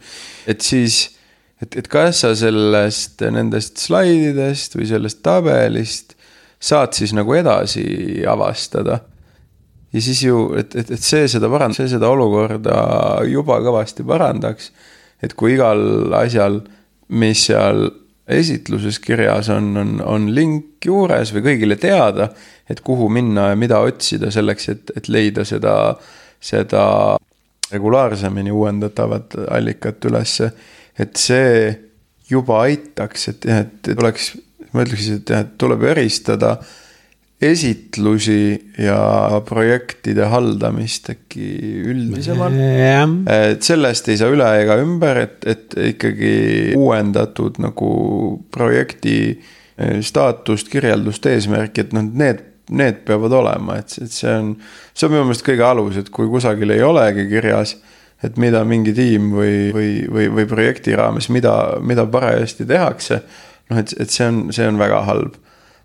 [0.50, 1.02] et siis
[1.62, 6.16] et, et kas sa sellest, nendest slaididest või sellest tabelist
[6.62, 7.84] saad siis nagu edasi
[8.28, 9.00] avastada.
[9.92, 12.76] ja siis ju, et, et, et see seda parand-, see seda olukorda
[13.30, 14.72] juba kõvasti parandaks.
[15.22, 16.64] et kui igal asjal,
[17.14, 17.90] mis seal
[18.28, 22.28] esitluses kirjas on, on, on link juures või kõigile teada,
[22.70, 25.96] et kuhu minna ja mida otsida selleks, et, et leida seda,
[26.40, 26.84] seda
[27.72, 30.52] regulaarsemini uuendatavat allikat ülesse
[30.98, 31.72] et see
[32.30, 34.32] juba aitaks, et jah, et oleks,
[34.72, 36.56] ma ütleks, et jah, et tuleb eristada
[37.42, 41.48] esitlusi ja projektide haldamist äkki
[41.92, 42.56] üldisemalt.
[43.26, 46.34] et sellest ei saa üle ega ümber, et, et ikkagi
[46.78, 47.92] uuendatud nagu
[48.54, 54.54] projekti eh, staatust, kirjeldust, eesmärki, et noh, need, need peavad olema, et, et see on,
[54.94, 57.76] see on minu meelest kõige alus, et kui kusagil ei olegi kirjas
[58.22, 63.22] et mida mingi tiim või, või, või, või projekti raames, mida, mida parajasti tehakse.
[63.70, 65.38] noh, et, et see on, see on väga halb.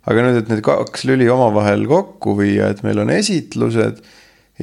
[0.08, 4.02] Aga nüüd, et need kaks lüli omavahel kokku viia, et meil on esitlused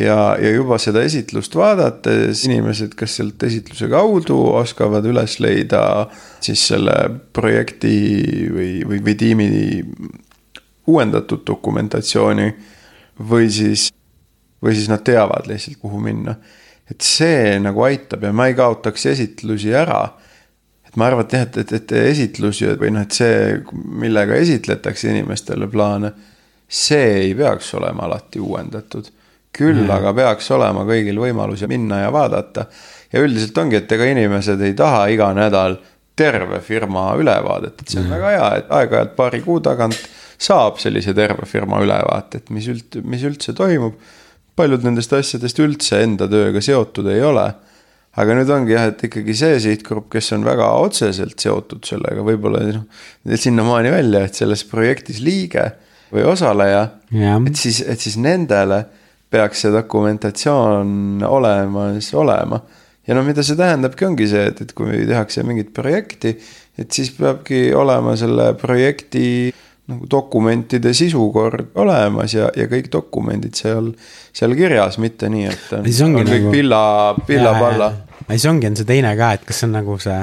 [0.01, 5.85] ja, ja juba seda esitlust vaadates inimesed, kes sealt esitluse kaudu oskavad üles leida
[6.45, 6.97] siis selle
[7.37, 7.97] projekti
[8.51, 9.49] või, või, või tiimi
[10.91, 12.49] uuendatud dokumentatsiooni.
[13.31, 13.93] või siis,
[14.63, 16.35] või siis nad teavad lihtsalt, kuhu minna
[16.91, 20.03] et see nagu aitab ja ma ei kaotaks esitlusi ära.
[20.97, 23.59] Ma arvan, et jah, et, et, et esitlusi või noh, et see,
[24.03, 26.13] millega esitletakse inimestele plaane,
[26.69, 29.13] see ei peaks olema alati uuendatud.
[29.55, 29.91] küll mm.
[29.95, 32.67] aga peaks olema kõigil võimalus minna ja vaadata.
[33.13, 35.79] ja üldiselt ongi, et ega inimesed ei taha iga nädal
[36.17, 38.15] terve firma ülevaadet, et see on mm.
[38.17, 39.99] väga hea, et aeg-ajalt paari kuu tagant
[40.39, 43.99] saab sellise terve firma ülevaate, et mis üld-, mis üldse toimub
[44.57, 47.49] paljud nendest asjadest üldse enda tööga seotud ei ole.
[48.21, 52.63] Aga nüüd ongi jah, et ikkagi see sihtgrupp, kes on väga otseselt seotud sellega, võib-olla
[52.69, 52.85] noh,
[53.41, 55.71] sinnamaani välja, et selles projektis liige
[56.15, 58.85] või osaleja, et siis, et siis nendele
[59.35, 62.61] peaks see dokumentatsioon olemas olema.
[63.07, 66.37] ja noh, mida see tähendabki, ongi see, et, et kui tehakse mingit projekti,
[66.79, 69.27] et siis peabki olema selle projekti
[69.91, 73.91] nagu dokumentide sisukord olemas ja, ja kõik dokumendid seal,
[74.33, 76.53] seal kirjas, mitte nii, et on, kõik nagu...
[76.55, 76.81] pilla,
[77.29, 77.91] pilla-palla.
[78.31, 80.21] siis ongi, on see teine ka, et kas on nagu see,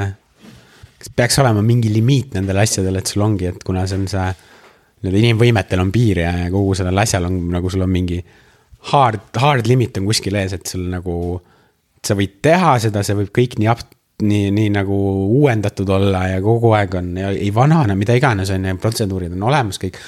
[0.97, 4.32] kas peaks olema mingi limiit nendele asjadele, et sul ongi, et kuna see on see.
[5.02, 8.19] Need inimvõimetel on piir ja kogu sellel asjal on nagu sul on mingi
[8.91, 11.15] hard, hard limit on kuskil ees, et sul nagu.
[12.06, 13.82] sa võid teha seda, see võib kõik nii up,
[14.26, 14.98] nii, nii nagu
[15.40, 19.82] uuendatud olla ja kogu aeg on ei vanane, mida iganes on ju, protseduurid on olemas
[19.82, 20.00] kõik.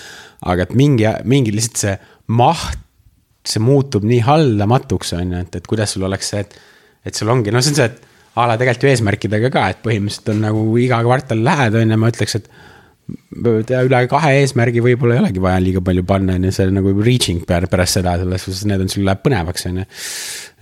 [0.43, 1.93] aga et mingi, mingi lihtsalt see
[2.35, 2.79] maht,
[3.47, 6.57] see muutub nii haldamatuks, on ju, et, et kuidas sul oleks see, et.
[7.03, 9.81] et sul ongi, no see on see, et a la tegelikult ju eesmärkidega ka, et
[9.83, 12.47] põhimõtteliselt on nagu iga kvartal lähed, on ju, ma ütleks, et
[13.43, 17.43] üle kahe eesmärgi võib-olla ei olegi vaja liiga palju panna, on ju, see nagu reaching
[17.49, 19.85] pärast seda, selles suhtes need on, sul läheb põnevaks, on ju.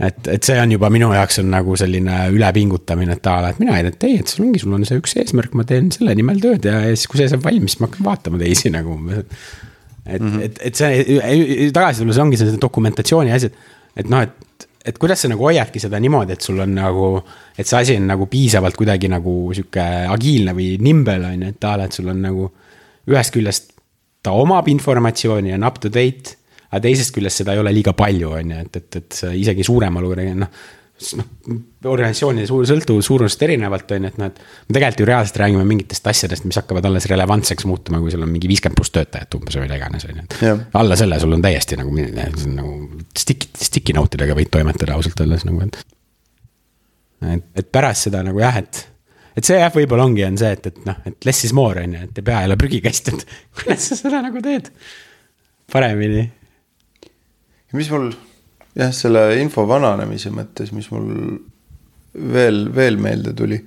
[0.08, 3.62] et, et see on juba minu jaoks on nagu selline ülepingutamine, et a la, et
[3.62, 5.92] mina ei tea, et ei, et sul ongi, sul on see üks eesmärk, ma teen
[5.94, 8.98] selle nimel tööd ja, ja siis, kui see saab valmis, ma hakkan vaatama teisi nagu.
[9.12, 10.42] et mm, -hmm.
[10.48, 13.52] et, et see tagasi tulles ongi see dokumentatsiooni asi,
[13.96, 14.34] et noh, et
[14.86, 17.12] et kuidas sa nagu hoiadki seda niimoodi, et sul on nagu,
[17.58, 21.70] et see asi on nagu piisavalt kuidagi nagu sihuke agiilne või nimble on ju, et
[21.70, 22.52] a la, et sul on nagu.
[23.12, 23.72] ühest küljest
[24.22, 26.36] ta omab informatsiooni, on up to date,
[26.70, 30.06] aga teisest küljest seda ei ole liiga palju, on ju, et, et, et isegi suuremal
[30.38, 30.62] noh
[31.18, 31.30] noh,
[31.92, 34.42] organisatsioonide suur, sõltuvus suurusest erinevalt, on ju, et noh, et.
[34.68, 38.32] me tegelikult ju reaalselt räägime mingitest asjadest, mis hakkavad alles relevantseks muutuma, kui sul on
[38.34, 40.54] mingi viiskümmend pluss töötajat umbes või mida iganes, on ju.
[40.82, 42.76] alla selle sul on täiesti nagu, nagu
[43.18, 45.82] sticky, sticky note idega võid toimetada ausalt öeldes nagu, et.
[47.36, 48.88] et, et pärast seda nagu jah, et
[49.38, 51.96] et see jah, võib-olla ongi, on see, et, et noh, et less is more on
[51.96, 53.26] ju, et ei pea jälle prügikast, et
[53.62, 54.70] kuidas sa seda nagu teed
[55.72, 56.26] paremini.
[57.72, 58.12] mis mul
[58.78, 61.10] jah, selle info vananemise mõttes, mis mul
[62.14, 63.60] veel, veel meelde tuli.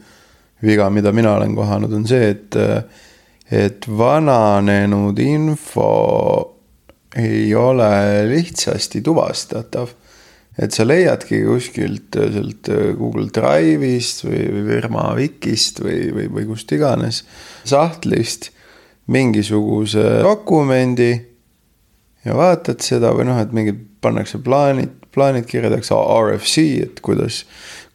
[0.65, 2.57] viga, mida mina olen kohanud, on see, et,
[3.53, 5.91] et vananenud info
[7.21, 9.93] ei ole lihtsasti tuvastatav.
[10.59, 16.73] et sa leiadki kuskilt sealt Google Drive'ist või, või firma Wikist või, või, või kust
[16.73, 17.25] iganes
[17.67, 18.53] sahtlist
[19.11, 21.11] mingisuguse dokumendi
[22.25, 27.43] ja vaatad seda või noh, et mingid pannakse plaanid, plaanid kirjutatakse RFC, et kuidas,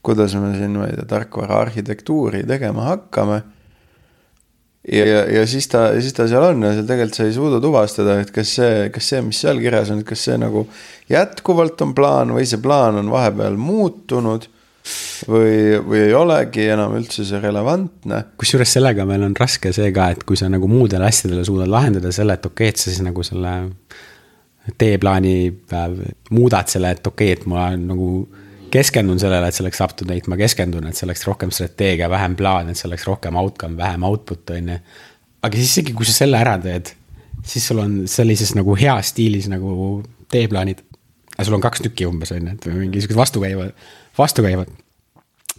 [0.06, 3.42] kuidas me siin, ma ei tea, tarkvara arhitektuuri tegema hakkame.
[4.92, 7.60] ja, ja, ja siis ta, siis ta seal on ja seal tegelikult sa ei suuda
[7.64, 10.66] tuvastada, et kas see, kas see, mis seal kirjas on, kas see nagu
[11.12, 14.48] jätkuvalt on plaan või see plaan on vahepeal muutunud
[15.30, 18.24] või, või ei olegi enam üldse see relevantne.
[18.40, 22.14] kusjuures sellega meil on raske see ka, et kui sa nagu muudele asjadele suudad lahendada
[22.16, 23.56] selle, et okei okay,, et sa siis nagu selle
[24.78, 25.36] teeplaani
[26.32, 28.10] muudad selle, et okei okay,, et ma nagu
[28.72, 32.10] keskendun sellele, et see oleks up to date, ma keskendun, et see oleks rohkem strateegia,
[32.12, 34.78] vähem plaan, et see oleks rohkem outcome, vähem output, on ju.
[35.42, 36.94] aga siis isegi, kui sa selle ära teed,
[37.48, 40.84] siis sul on sellises nagu heas stiilis nagu teeplaanid.
[41.36, 43.74] aga sul on kaks tükki umbes, on ju, et mingisugused vastukäivad,
[44.18, 44.72] vastukäivad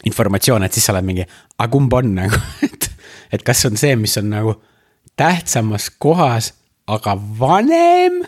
[0.07, 1.27] informatsioon, et siis sa oled mingi,
[1.59, 2.90] aga kumb on nagu, et,
[3.33, 4.57] et kas on see, mis on nagu
[5.20, 6.55] tähtsamas kohas,
[6.90, 8.23] aga vanem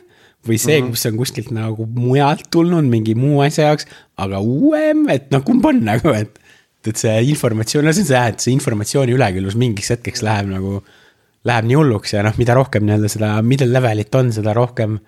[0.46, 0.94] või see mm, -hmm.
[0.96, 3.86] kus on kuskilt nagu mujalt tulnud mingi muu asja jaoks,
[4.18, 6.38] aga uuem, et noh, kumb on nagu, et.
[6.82, 10.80] et see informatsioon, no see on see, et see informatsiooni üleküllus mingiks hetkeks läheb nagu,
[11.46, 14.98] läheb nii hulluks ja noh, mida rohkem nii-öelda seda middle level'it on, seda rohkem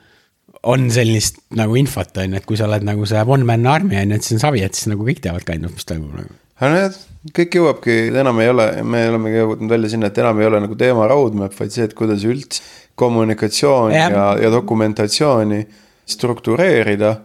[0.71, 3.99] on sellist nagu infot, on ju, et kui sa oled nagu see one man army
[3.99, 6.15] on ju, et siis on savi, et siis nagu kõik teavad kind of, mis toimub
[6.15, 6.97] nagu aga nojah,
[7.35, 10.77] kõik jõuabki, enam ei ole, me olemegi jõudnud välja sinna, et enam ei ole nagu
[10.79, 12.63] teema roadmap, vaid see, et kuidas üldse
[13.01, 15.65] kommunikatsiooni ja, ja, ja dokumentatsiooni
[16.07, 17.17] struktureerida.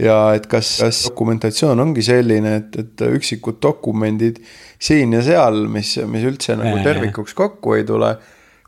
[0.00, 4.38] ja et kas, kas dokumentatsioon ongi selline, et, et üksikud dokumendid
[4.80, 8.14] siin ja seal, mis, mis üldse nagu tervikuks kokku ei tule.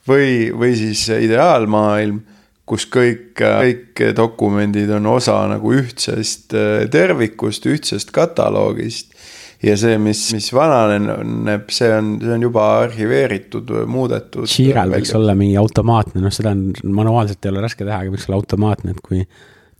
[0.08, 2.18] või, või siis ideaalmaailm,
[2.66, 6.56] kus kõik, kõik dokumendid on osa nagu ühtsest
[6.90, 9.11] tervikust, ühtsest kataloogist
[9.62, 14.50] ja see, mis, mis vananeb, see on, see on juba arhiveeritud, muudetud.
[14.50, 16.70] Jiral võiks olla mingi automaatne, noh, seda on
[17.00, 19.24] manuaalselt ei ole raske teha, aga võiks olla automaatne, et kui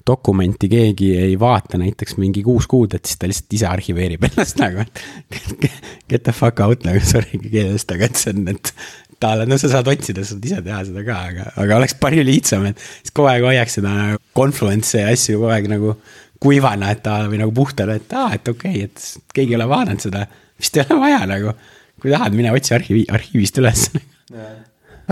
[0.06, 4.58] dokumenti keegi ei vaata näiteks mingi kuus kuud, et siis ta lihtsalt ise arhiveerib ennast
[4.62, 5.68] nagu, et
[6.10, 8.74] get the fuck out nagu, sorry keelest, aga et see on, et
[9.22, 12.66] talle, no sa saad otsida, saad ise teha seda ka, aga, aga oleks palju lihtsam,
[12.70, 13.94] et siis kogu aeg hoiaks seda
[14.38, 15.94] confluence'i ja asju kogu aeg nagu
[16.42, 19.68] kuivana, et ta või nagu puhtana, et aa, et okei okay,, et keegi ei ole
[19.70, 20.26] vaadanud seda,
[20.58, 21.54] vist ei ole vaja nagu.
[22.02, 23.84] kui tahad, mine otsi arhiivi, arhiivist üles.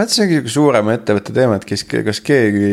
[0.01, 2.71] Et see ongi sihuke suurema ettevõtte teema, et kes, kas keegi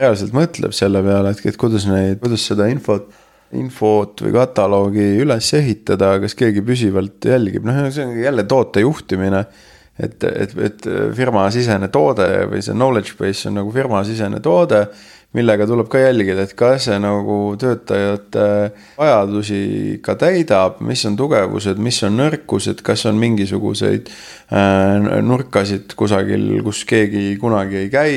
[0.00, 3.10] reaalselt mõtleb selle peale, et, et kuidas neid, kuidas seda infot
[3.56, 9.44] infot või kataloogi üles ehitada, kas keegi püsivalt jälgib, noh, see on jälle toote juhtimine.
[10.00, 14.86] et, et, et firmasisene toode või see knowledge base on nagu firmasisene toode,
[15.36, 18.46] millega tuleb ka jälgida, et kas see nagu töötajate
[18.98, 26.48] vajadusi ka täidab, mis on tugevused, mis on nõrkused, kas on mingisuguseid äh, nurkasid kusagil,
[26.66, 28.16] kus keegi kunagi ei käi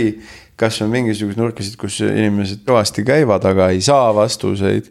[0.60, 4.90] kas on mingisuguseid nurkasid, kus inimesed kõvasti käivad, aga ei saa vastuseid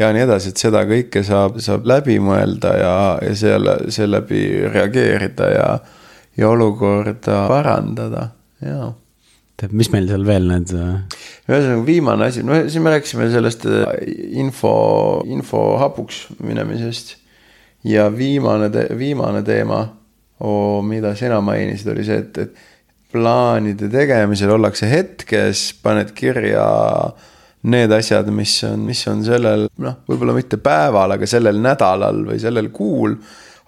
[0.00, 5.48] ja nii edasi, et seda kõike saab, saab läbi mõelda ja, ja selle, seeläbi reageerida
[5.54, 5.70] ja,
[6.40, 8.28] ja olukorda parandada,
[8.64, 8.92] jaa
[9.70, 10.72] mis meil seal veel need?
[10.74, 13.84] Äh, ühesõnaga viimane asi, no siis me rääkisime sellest äh,
[14.40, 14.74] info,
[15.30, 17.16] info hapuks minemisest.
[17.84, 19.82] ja viimane, viimane teema
[20.40, 26.64] oh,, mida sina mainisid, oli see, et, et plaanide tegemisel ollakse hetkes, paned kirja
[27.70, 32.40] need asjad, mis on, mis on sellel noh, võib-olla mitte päeval, aga sellel nädalal või
[32.42, 33.14] sellel kuul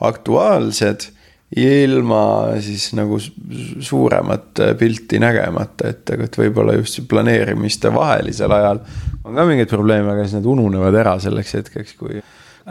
[0.05, 1.07] aktuaalsed
[1.55, 2.23] ilma
[2.61, 8.81] siis nagu suuremat pilti nägemata, et, et võib-olla just planeerimiste vahelisel ajal
[9.27, 12.19] on ka mingeid probleeme, aga siis need ununevad ära selleks hetkeks, kui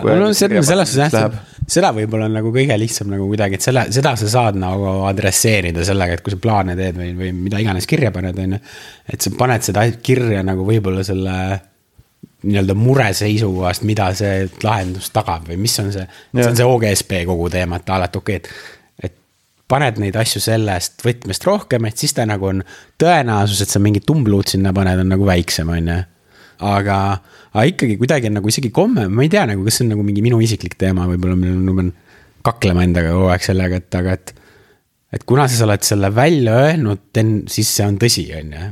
[0.03, 1.37] no see, selles suhtes jah,
[1.71, 5.85] seda võib-olla on nagu kõige lihtsam nagu kuidagi, et selle, seda sa saad nagu adresseerida
[5.87, 8.61] sellega, et kui sa plaane teed või, või mida iganes kirja paned, on ju.
[9.15, 11.37] et sa paned seda kirja nagu võib-olla selle
[12.45, 17.25] nii-öelda mure seisukohast, mida see lahendus tagab või mis on see, see on see OGSP
[17.29, 18.55] kogu teema, et alati okei okay,,
[19.03, 19.15] et et
[19.67, 22.61] paned neid asju sellest võtmest rohkem, et siis ta nagu on
[23.01, 26.01] tõenäosus, et sa mingit tumbluud sinna paned, on nagu väiksem, on ju
[26.63, 26.97] aga,
[27.51, 30.05] aga ikkagi kuidagi on nagu isegi komme, ma ei tea nagu, kas see on nagu
[30.07, 31.91] mingi minu isiklik teema, võib-olla ma pean
[32.45, 34.33] kaklema endaga kogu aeg sellega, et aga et.
[35.15, 37.05] et kuna sa oled selle välja öelnud,
[37.51, 38.71] siis see on tõsi, on ju.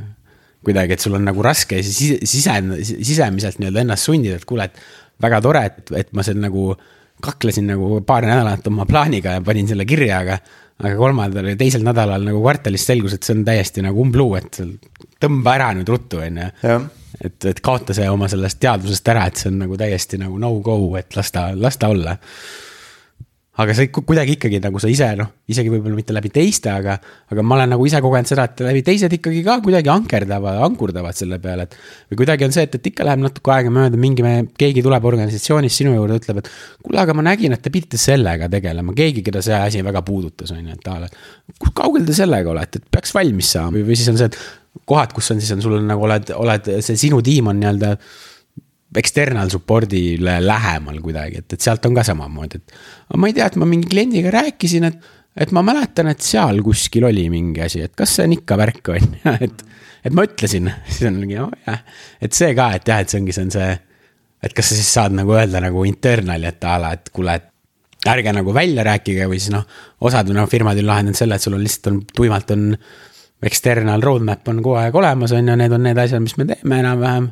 [0.66, 5.24] Kuidagi, et sul on nagu raske sise, sise, sisemiselt nii-öelda ennast sundida, et kuule, et
[5.24, 6.72] väga tore, et, et ma seal nagu
[7.24, 10.38] kaklesin nagu paar nädalat oma plaaniga ja panin selle kirja, aga
[10.74, 14.58] aga kolmandal või teisel nädalal nagu kvartalis selgus, et see on täiesti nagu umbluu, et
[15.22, 16.78] tõmba ära nüüd ruttu, on ju
[17.20, 20.50] et, et kaota see oma sellest teadvusest ära, et see on nagu täiesti nagu no
[20.64, 22.16] go, et las ta, las ta olla.
[23.62, 26.96] Aga see kuidagi ikkagi nagu sa ise noh, isegi võib-olla mitte läbi teiste, aga,
[27.30, 31.14] aga ma olen nagu ise kogenud seda, et läbi teised ikkagi ka kuidagi ankerdavad, ankurdavad
[31.14, 31.76] selle peale, et.
[32.10, 35.06] või kuidagi on see, et, et ikka läheb natuke aega mööda, mingi me, keegi tuleb
[35.12, 36.50] organisatsioonist sinu juurde, ütleb, et.
[36.82, 40.50] kuule, aga ma nägin, et te pidite sellega tegelema, keegi, keda see asi väga puudutas,
[40.56, 41.14] on ju, et a la.
[41.54, 44.84] kui kaugel te sellega olete, et peaks valmis saama või, või siis on see, et
[44.90, 47.94] kohad, kus on siis on sul nagu oled, oled, see sinu tiim on nii-öelda
[49.00, 52.74] external support'ile lähemal kuidagi, et, et sealt on ka samamoodi, et.
[53.20, 55.08] ma ei tea, et ma mingi kliendiga rääkisin, et,
[55.44, 58.92] et ma mäletan, et seal kuskil oli mingi asi, et kas see on ikka värk,
[58.94, 59.64] on ju, et.
[60.04, 61.82] et ma ütlesin, siis on mingi, oh jah,
[62.22, 63.72] et see ka, et jah, et see ongi, see on see.
[64.44, 67.50] et kas sa siis saad nagu öelda nagu internal'i, et a la, et kuule, et
[68.10, 69.64] ärge nagu välja rääkige või siis noh,
[70.04, 72.66] osad noh, firmad on lahendanud selle, et sul on lihtsalt on tuimalt on
[73.44, 76.80] external roadmap on kogu aeg olemas, on ju, need on need asjad, mis me teeme
[76.84, 77.30] enam-vähem.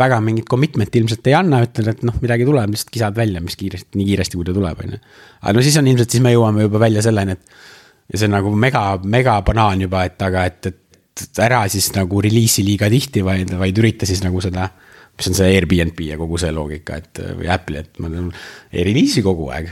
[0.00, 3.58] Väga mingit commitment'i ilmselt ei anna, ütled, et noh, midagi tuleb, lihtsalt kisad välja, mis
[3.60, 5.00] kiiresti, nii kiiresti, kui ta tuleb, on ju.
[5.40, 7.58] aga no siis on ilmselt, siis me jõuame juba välja selleni, et.
[8.10, 12.22] ja see on nagu mega, mega banaan juba, et aga, et, et ära siis nagu
[12.24, 14.70] reliisi liiga tihti, vaid, vaid ürita siis nagu seda
[15.20, 18.08] mis on see Airbnb ja kogu see loogika, et või Apple'i, et ma
[18.72, 19.68] ei reliisi kogu aeg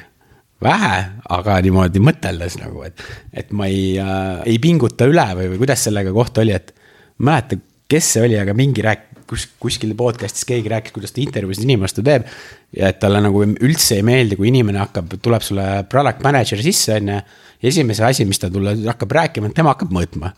[0.64, 0.95] vähe,
[1.38, 5.87] aga niimoodi mõteldes nagu, et, et ma ei äh,, ei pinguta üle või, või kuidas
[5.87, 6.75] sellega kohta oli, et.
[7.23, 11.67] mäleta, kes see oli, aga mingi rääk-, kus, kuskil podcast'is keegi rääkis, kuidas ta intervjuusid
[11.67, 12.29] inimest teeb.
[12.77, 16.99] ja et talle nagu üldse ei meeldi, kui inimene hakkab, tuleb sulle product manager sisse,
[17.01, 17.19] on ju.
[17.73, 20.33] esimese asi, mis ta tulla hakkab rääkima, tema hakkab mõõtma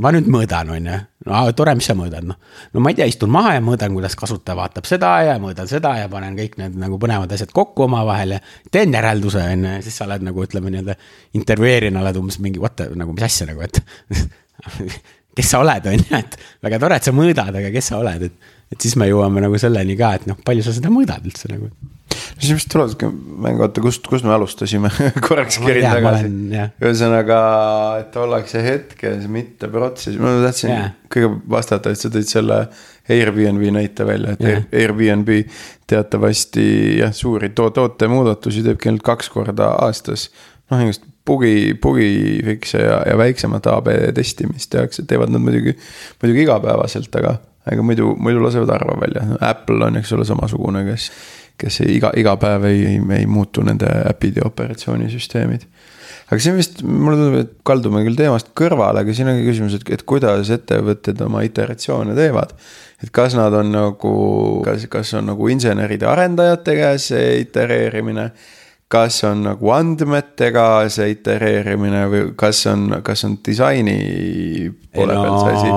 [0.00, 0.98] ma nüüd mõõdan, on ju,
[1.28, 2.38] no tore, mis sa mõõdad, noh.
[2.72, 5.92] no ma ei tea, istun maha ja mõõdan, kuidas kasutaja vaatab seda ja mõõdan seda
[6.00, 8.40] ja panen kõik need nagu põnevad asjad kokku omavahel ja.
[8.72, 10.96] teen järelduse, on ju, siis sa oled nagu ütleme nii-öelda
[11.36, 13.82] intervjueerijana oled umbes mingi what the, nagu mis asja nagu, et
[15.36, 18.30] kes sa oled, on ju, et väga tore, et sa mõõdad, aga kes sa oled,
[18.30, 18.54] et.
[18.72, 21.70] et siis me jõuame nagu selleni ka, et noh, palju sa seda mõõdad üldse nagu
[22.38, 23.08] siis vist tulevadki
[23.44, 24.90] mängu, oota, kust, kust me alustasime
[25.26, 26.30] korraks kerin tagasi.
[26.82, 27.38] ühesõnaga,
[28.02, 30.92] et ollakse hetkes, mitte protsessis, ma tahtsin yeah.
[31.12, 32.60] kõige vastata, et sa tõid selle
[33.12, 34.68] Airbnb näite välja, et yeah.
[34.84, 35.32] Airbnb
[35.90, 36.68] teatavasti
[37.02, 40.28] jah, suuri to toote muudatusi teebki ainult kaks korda aastas.
[40.70, 42.10] noh, igast bugi, bugi
[42.46, 45.76] fix'e ja, ja väiksemat AB testimist tehakse, teevad nad muidugi,
[46.22, 51.10] muidugi igapäevaselt, aga aga muidu, muidu lasevad harva välja, Apple on, eks ole, samasugune, kes
[51.60, 55.66] kes ei, iga, iga päev ei, ei, ei muutu nende äpid ja operatsioonisüsteemid.
[56.26, 59.86] Aga siin vist mulle tundub, et kaldume küll teemast kõrvale, aga siin ongi küsimus, et,
[59.94, 62.54] et kuidas ettevõtted oma iteratsioone teevad.
[63.02, 64.12] et kas nad on nagu,
[64.64, 68.30] kas, kas on nagu inseneride arendajate käes see itereerimine
[68.92, 73.96] kas on nagu andmetega see itereerimine või kas on, kas on disaini
[74.94, 75.24] poole no.
[75.24, 75.72] peal see asi.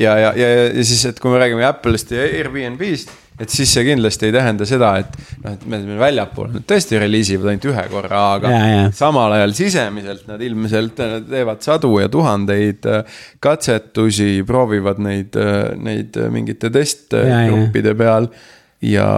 [0.00, 3.84] ja, ja, ja, ja siis, et kui me räägime Apple'ist ja Airbnb-st et siis see
[3.86, 5.14] kindlasti ei tähenda seda, et
[5.44, 8.86] noh, et me väljapool nad tõesti reliis ivad ainult ühe korra, aga ja, ja.
[8.96, 15.72] samal ajal sisemiselt nad ilmselt nad teevad sadu ja tuhandeid äh, katsetusi, proovivad neid, äh,
[15.80, 18.28] neid mingite testgruppide peal
[18.84, 19.08] ja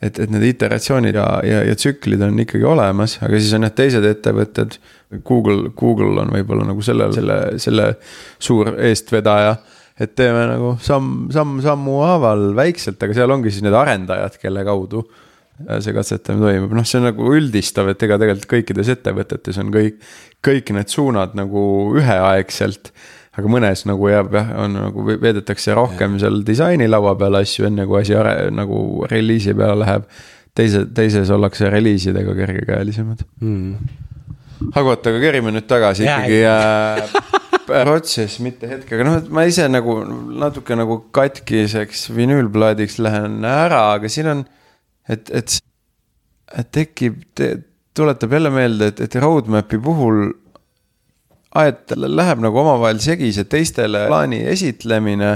[0.00, 3.74] et, et need iteratsioonid ja, ja, ja tsüklid on ikkagi olemas, aga siis on jah,
[3.76, 4.78] teised ettevõtted.
[5.26, 7.92] Google, Google on võib-olla nagu selle, selle, selle
[8.38, 9.56] suur eestvedaja
[10.00, 14.64] et teeme nagu samm, samm sammu haaval väikselt, aga seal ongi siis need arendajad, kelle
[14.64, 19.60] kaudu äh, see katsetamine toimub, noh, see on nagu üldistav, et ega tegelikult kõikides ettevõtetes
[19.60, 20.00] on kõik,
[20.46, 21.62] kõik need suunad nagu
[22.00, 22.94] üheaegselt.
[23.40, 26.26] Aga mõnes nagu jääb jah, on nagu veedetakse rohkem ja.
[26.26, 30.06] seal disaini laua peal asju, enne kui asi are, nagu reliisi peale läheb.
[30.54, 33.74] teise, teises ollakse reliisidega kergekäelisemad mm..
[34.74, 37.38] aga oota, aga kerime nüüd tagasi ja, ikkagi äh,
[37.70, 40.00] protsess, mitte hetk, aga noh, et ma ise nagu
[40.42, 44.44] natuke nagu katkiseks vinüülplaadiks lähen ära, aga siin on,
[45.08, 45.58] et, et,
[46.58, 47.52] et tekib te,,
[47.96, 50.30] tuletab jälle meelde, et, et roadmap'i puhul
[51.58, 55.30] aed läheb nagu omavahel segi see teistele plaani esitlemine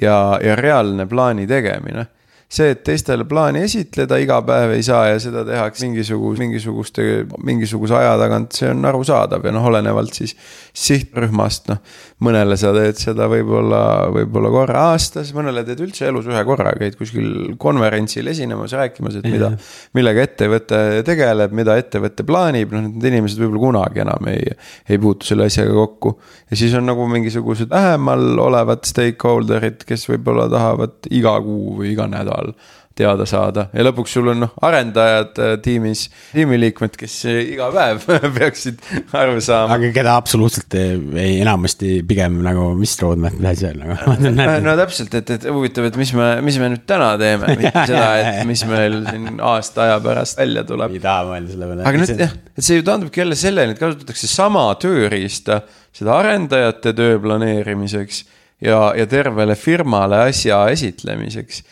[0.00, 2.06] ja, ja reaalne plaani tegemine
[2.50, 7.04] see, et teistele plaani esitleda iga päev ei saa ja seda tehakse mingisuguse, mingisuguste,
[7.46, 10.34] mingisuguse aja tagant, see on arusaadav ja noh, olenevalt siis
[10.74, 11.78] sihtrühmast, noh.
[12.26, 13.82] mõnele sa teed seda võib-olla,
[14.16, 19.30] võib-olla korra aastas, mõnele teed üldse elus ühe korra, käid kuskil konverentsil esinemas, rääkimas, et
[19.30, 19.52] mida,
[19.94, 24.58] millega ettevõte tegeleb, mida ettevõte plaanib, noh, need inimesed võib-olla kunagi enam ei,
[24.90, 26.16] ei puutu selle asjaga kokku.
[26.50, 32.10] ja siis on nagu mingisugused lähemal olevad stakeholder'id, kes võib-olla tahavad iga kuu või iga
[32.10, 32.54] nädal nädal
[32.98, 36.02] teada saada ja lõpuks sul on noh, arendajad äh, tiimis,
[36.34, 38.02] tiimiliikmed, kes iga päev
[38.36, 38.82] peaksid
[39.16, 39.78] aru saama.
[39.78, 44.16] aga keda absoluutselt ei, enamasti pigem nagu, mis roadmap'i asi on nagu
[44.66, 48.04] no täpselt, et, et huvitav, et mis me, mis me nüüd täna teeme, mitte seda,
[48.20, 50.98] et mis meil siin aasta aja pärast välja tuleb.
[50.98, 51.88] ei taha mõelda selle peale.
[51.88, 55.62] aga nüüd jah, et see ju taandubki jälle selleni, et kasutatakse sama tööriista
[55.96, 58.24] seda arendajate töö planeerimiseks
[58.66, 61.62] ja, ja tervele firmale asja esitlemiseks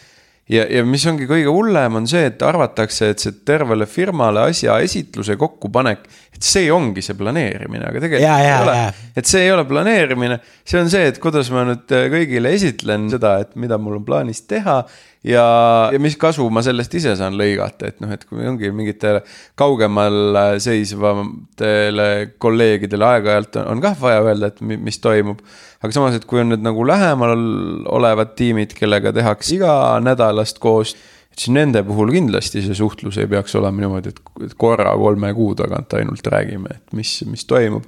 [0.52, 4.78] ja, ja mis ongi kõige hullem, on see, et arvatakse, et see tervele firmale asja
[4.84, 9.10] esitluse kokkupanek, et see ongi see planeerimine, aga tegelikult ja, ja, ei ole.
[9.20, 13.38] et see ei ole planeerimine, see on see, et kuidas ma nüüd kõigile esitlen seda,
[13.44, 14.82] et mida mul on plaanis teha.
[15.28, 15.44] Ja,
[15.92, 19.22] ja mis kasu ma sellest ise saan lõigata, et noh, et kui ongi mingitele
[19.58, 22.08] kaugemal seisvatele
[22.42, 25.42] kolleegidele aeg-ajalt on, on kah vaja öelda, et mis toimub.
[25.78, 27.44] Aga samas, et kui on nüüd nagu lähemal
[27.94, 30.58] olevad tiimid, kellega tehakse iganädalast
[31.28, 34.10] koos siis nende puhul kindlasti see suhtlus ei peaks olema niimoodi,
[34.44, 37.84] et korra kolme kuu tagant ainult räägime, et mis, mis toimub.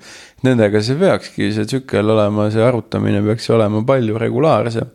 [0.46, 4.92] Nendega see peakski, see tsükkel olema, see arutamine peaks olema palju regulaarsem.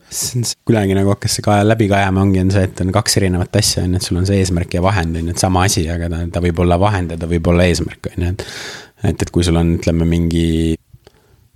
[0.66, 3.84] kuidagi nagu hakkas see ka läbi kajama, ongi, on see, et on kaks erinevat asja,
[3.84, 6.10] on ju, et sul on see eesmärk ja vahend, on ju, et sama asi, aga
[6.14, 8.48] ta, ta võib olla vahend ja ta võib olla eesmärk, on ju, et.
[9.04, 10.48] et, et kui sul on, ütleme, mingi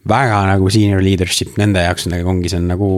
[0.10, 2.92] väga nagu senior leadership nende jaoks nagu ongi, see on nagu.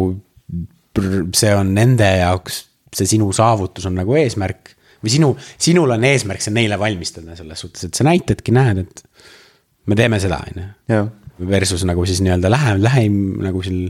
[1.37, 2.65] see on nende jaoks,
[2.95, 5.31] see sinu saavutus on nagu eesmärk või sinu,
[5.61, 9.03] sinul on eesmärk see neile valmistada selles suhtes, et sa näitadki, näed, et
[9.89, 11.03] me teeme seda, on ju.
[11.49, 13.87] Versus nagu siis nii-öelda lähem, lähim nagu seal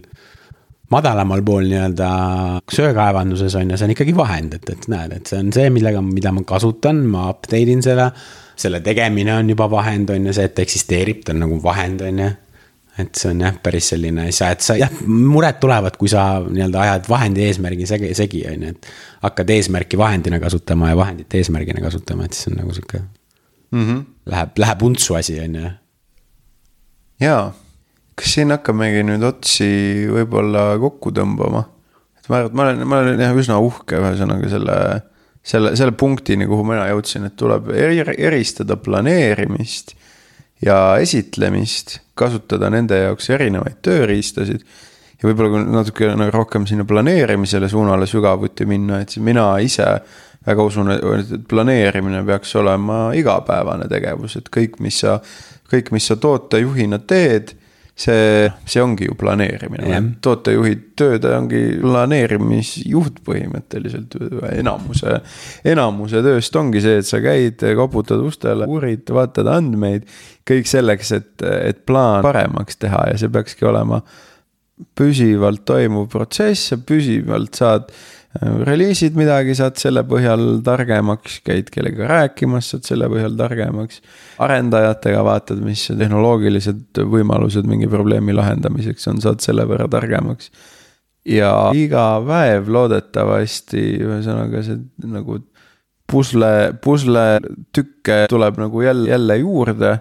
[0.91, 2.11] madalamal pool nii-öelda
[2.71, 6.03] söekaevanduses on ju, see on ikkagi vahend, et, et näed, et see on see, millega,
[6.05, 8.11] mida ma kasutan, ma update in selle.
[8.61, 12.19] selle tegemine on juba vahend, on ju, see, et eksisteerib, ta on nagu vahend, on
[12.21, 12.29] ju
[12.99, 16.81] et see on jah, päris selline asja, et sa jah, mured tulevad, kui sa nii-öelda
[16.85, 18.89] ajad vahendi eesmärgi segi, segi, on ju, et.
[19.23, 23.85] hakkad eesmärki vahendina kasutama ja vahendit eesmärgina kasutama, et siis on nagu sihuke mm.
[23.87, 24.03] -hmm.
[24.25, 25.69] Läheb, läheb untsu asi, on ju.
[27.19, 27.53] jaa,
[28.15, 29.69] kas siin hakkamegi nüüd otsi
[30.11, 31.63] võib-olla kokku tõmbama?
[32.19, 34.77] et ma ma olen, ma olen jah üsna uhke ühesõnaga selle,
[35.43, 39.95] selle, selle punktini, kuhu mina jõudsin, et tuleb eri, eristada planeerimist
[40.65, 44.65] ja esitlemist, kasutada nende jaoks erinevaid tööriistasid.
[45.21, 49.87] ja võib-olla kui natuke nagu rohkem sinna planeerimisele suunale sügavuti minna, et siis mina ise
[50.47, 55.19] väga usun, et planeerimine peaks olema igapäevane tegevus, et kõik, mis sa,
[55.69, 57.53] kõik, mis sa tootejuhina teed
[58.01, 64.17] see, see ongi ju planeerimine, tootejuhi tööd ongi planeerimisjuht põhimõtteliselt,
[64.51, 65.19] enamuse,
[65.73, 70.09] enamuse tööst ongi see, et sa käid, koputad ustele, uurid, vaatad andmeid.
[70.47, 74.01] kõik selleks, et, et plaan paremaks teha ja see peakski olema
[74.97, 77.91] püsivalt toimuv protsess ja püsivalt saad
[78.39, 83.99] reliisid midagi, saad selle põhjal targemaks, käid kellega rääkimas, saad selle põhjal targemaks.
[84.39, 90.51] arendajatega vaatad, mis tehnoloogilised võimalused mingi probleemi lahendamiseks on, saad selle võrra targemaks.
[91.27, 94.79] ja iga päev loodetavasti, ühesõnaga see
[95.11, 95.41] nagu
[96.11, 99.99] pusle, pusletükke tuleb nagu jälle, jälle juurde.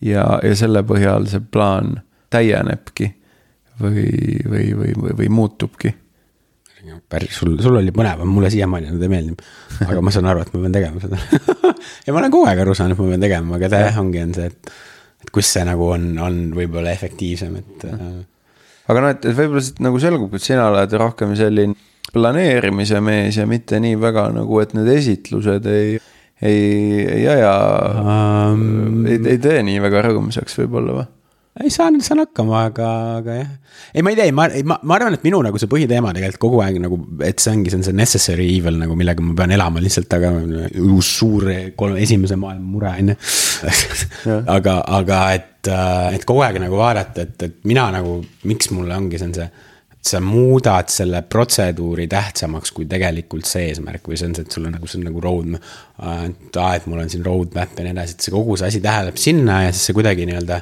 [0.00, 1.98] ja, ja selle põhjal see plaan
[2.32, 3.12] täienebki
[3.80, 4.08] või,
[4.48, 5.92] või, või, või, või muutubki
[7.08, 9.34] päris, sul, sul oli põnevam, mulle siiamaani nad ei meeldi.
[9.86, 11.20] aga ma saan aru, et ma pean tegema seda
[12.06, 14.34] ja ma olen kogu aeg aru saanud, et ma pean tegema, aga jah, ongi, on
[14.36, 14.72] see, et,
[15.24, 17.88] et kus see nagu on, on võib-olla efektiivsem, et.
[17.88, 18.06] Äh,
[18.88, 21.76] aga noh, et, et võib-olla siit nagu selgub, et sina oled rohkem selline
[22.12, 25.98] planeerimise mees ja mitte nii väga nagu, et need esitlused ei,
[26.40, 27.52] ei, ei aja
[28.00, 31.08] um,, ei, ei tee nii väga rõõmsaks võib-olla või?
[31.64, 32.88] Ei saan, saan hakkama, aga,
[33.18, 33.50] aga jah.
[33.92, 36.62] ei, ma ei tea, ma, ma, ma arvan, et minu nagu see põhiteema tegelikult kogu
[36.64, 39.82] aeg nagu, et see ongi, see on see necessary evil nagu, millega ma pean elama
[39.82, 40.32] lihtsalt, aga
[40.84, 41.48] uus suur
[41.78, 43.18] kolm, esimese maailma mure on ju.
[44.56, 45.72] aga, aga et,
[46.14, 49.50] et kogu aeg nagu vaadata, et, et mina nagu, miks mulle ongi, see on see
[50.08, 54.68] sa muudad selle protseduuri tähtsamaks kui tegelikult see eesmärk või see on see, et sul
[54.68, 55.56] on nagu, see on nagu road.
[55.58, 58.80] et aa, et mul on siin roadmap ja nii edasi, et see kogu see asi
[58.84, 60.60] tähendab sinna ja siis see kuidagi nii-öelda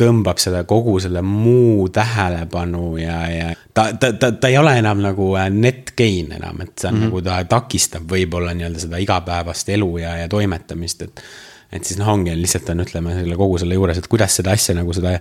[0.00, 5.02] tõmbab selle kogu selle muu tähelepanu ja, ja ta, ta, ta, ta ei ole enam
[5.04, 7.10] nagu äh, net gain enam, et see on mm -hmm.
[7.10, 11.24] nagu ta takistab võib-olla nii-öelda seda igapäevast elu ja, ja toimetamist, et.
[11.72, 14.74] et siis noh, ongi lihtsalt on, ütleme selle kogu selle juures, et kuidas seda asja
[14.74, 15.18] nagu seda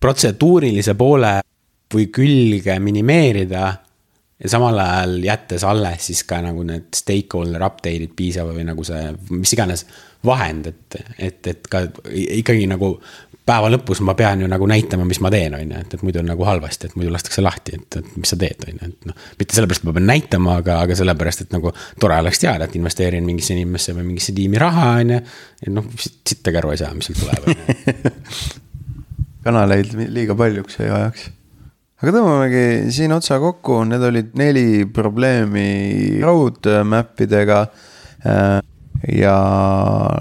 [0.00, 1.40] protseduurilise poole
[1.94, 3.74] või külge minimeerida
[4.42, 9.14] ja samal ajal jättes alles siis ka nagu need stakeholder update'id piisava või nagu see,
[9.30, 9.86] mis iganes
[10.26, 12.96] vahend, et, et, et ka ikkagi nagu
[13.46, 16.20] päeva lõpus ma pean ju nagu näitama, mis ma teen, on ju, et, et muidu
[16.22, 19.08] on nagu halvasti, et muidu lastakse lahti, et, et mis sa teed, on ju, et
[19.10, 19.28] noh.
[19.38, 21.72] mitte sellepärast, et ma pean näitama, aga, aga sellepärast, et nagu
[22.02, 25.22] tore oleks teada, et investeerin mingisse inimesse või mingisse tiimi raha, on ju.
[25.62, 28.44] et noh, sittagi aru ei saa, mis sealt tuleb,
[29.46, 31.30] kanaleid liiga paljuks ei ajaks
[32.02, 38.58] aga tõmbamegi siin otsa kokku, need olid neli probleemi roadmap idega äh,
[39.12, 39.36] ja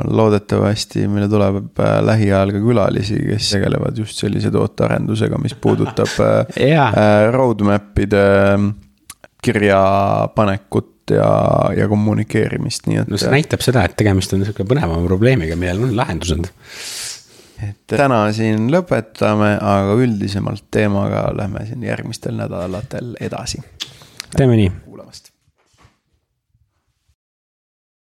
[0.08, 6.12] loodetavasti meile tuleb äh, lähiajal ka külalisi, kes tegelevad just sellise tootearendusega, mis puudutab
[6.60, 6.94] yeah.
[6.94, 8.70] Äh, roadmap'ide ähm,
[9.46, 11.32] kirjapanekut ja,
[11.78, 13.10] ja kommunikeerimist, nii et.
[13.10, 16.50] no see näitab seda, et tegemist on sihuke põnevama probleemiga, millel on lahendused.
[17.66, 23.64] et täna siin lõpetame, aga üldisemalt teemaga lähme siin järgmistel nädalatel edasi.
[24.36, 24.74] teeme nii.
[24.86, 25.25] kuulamast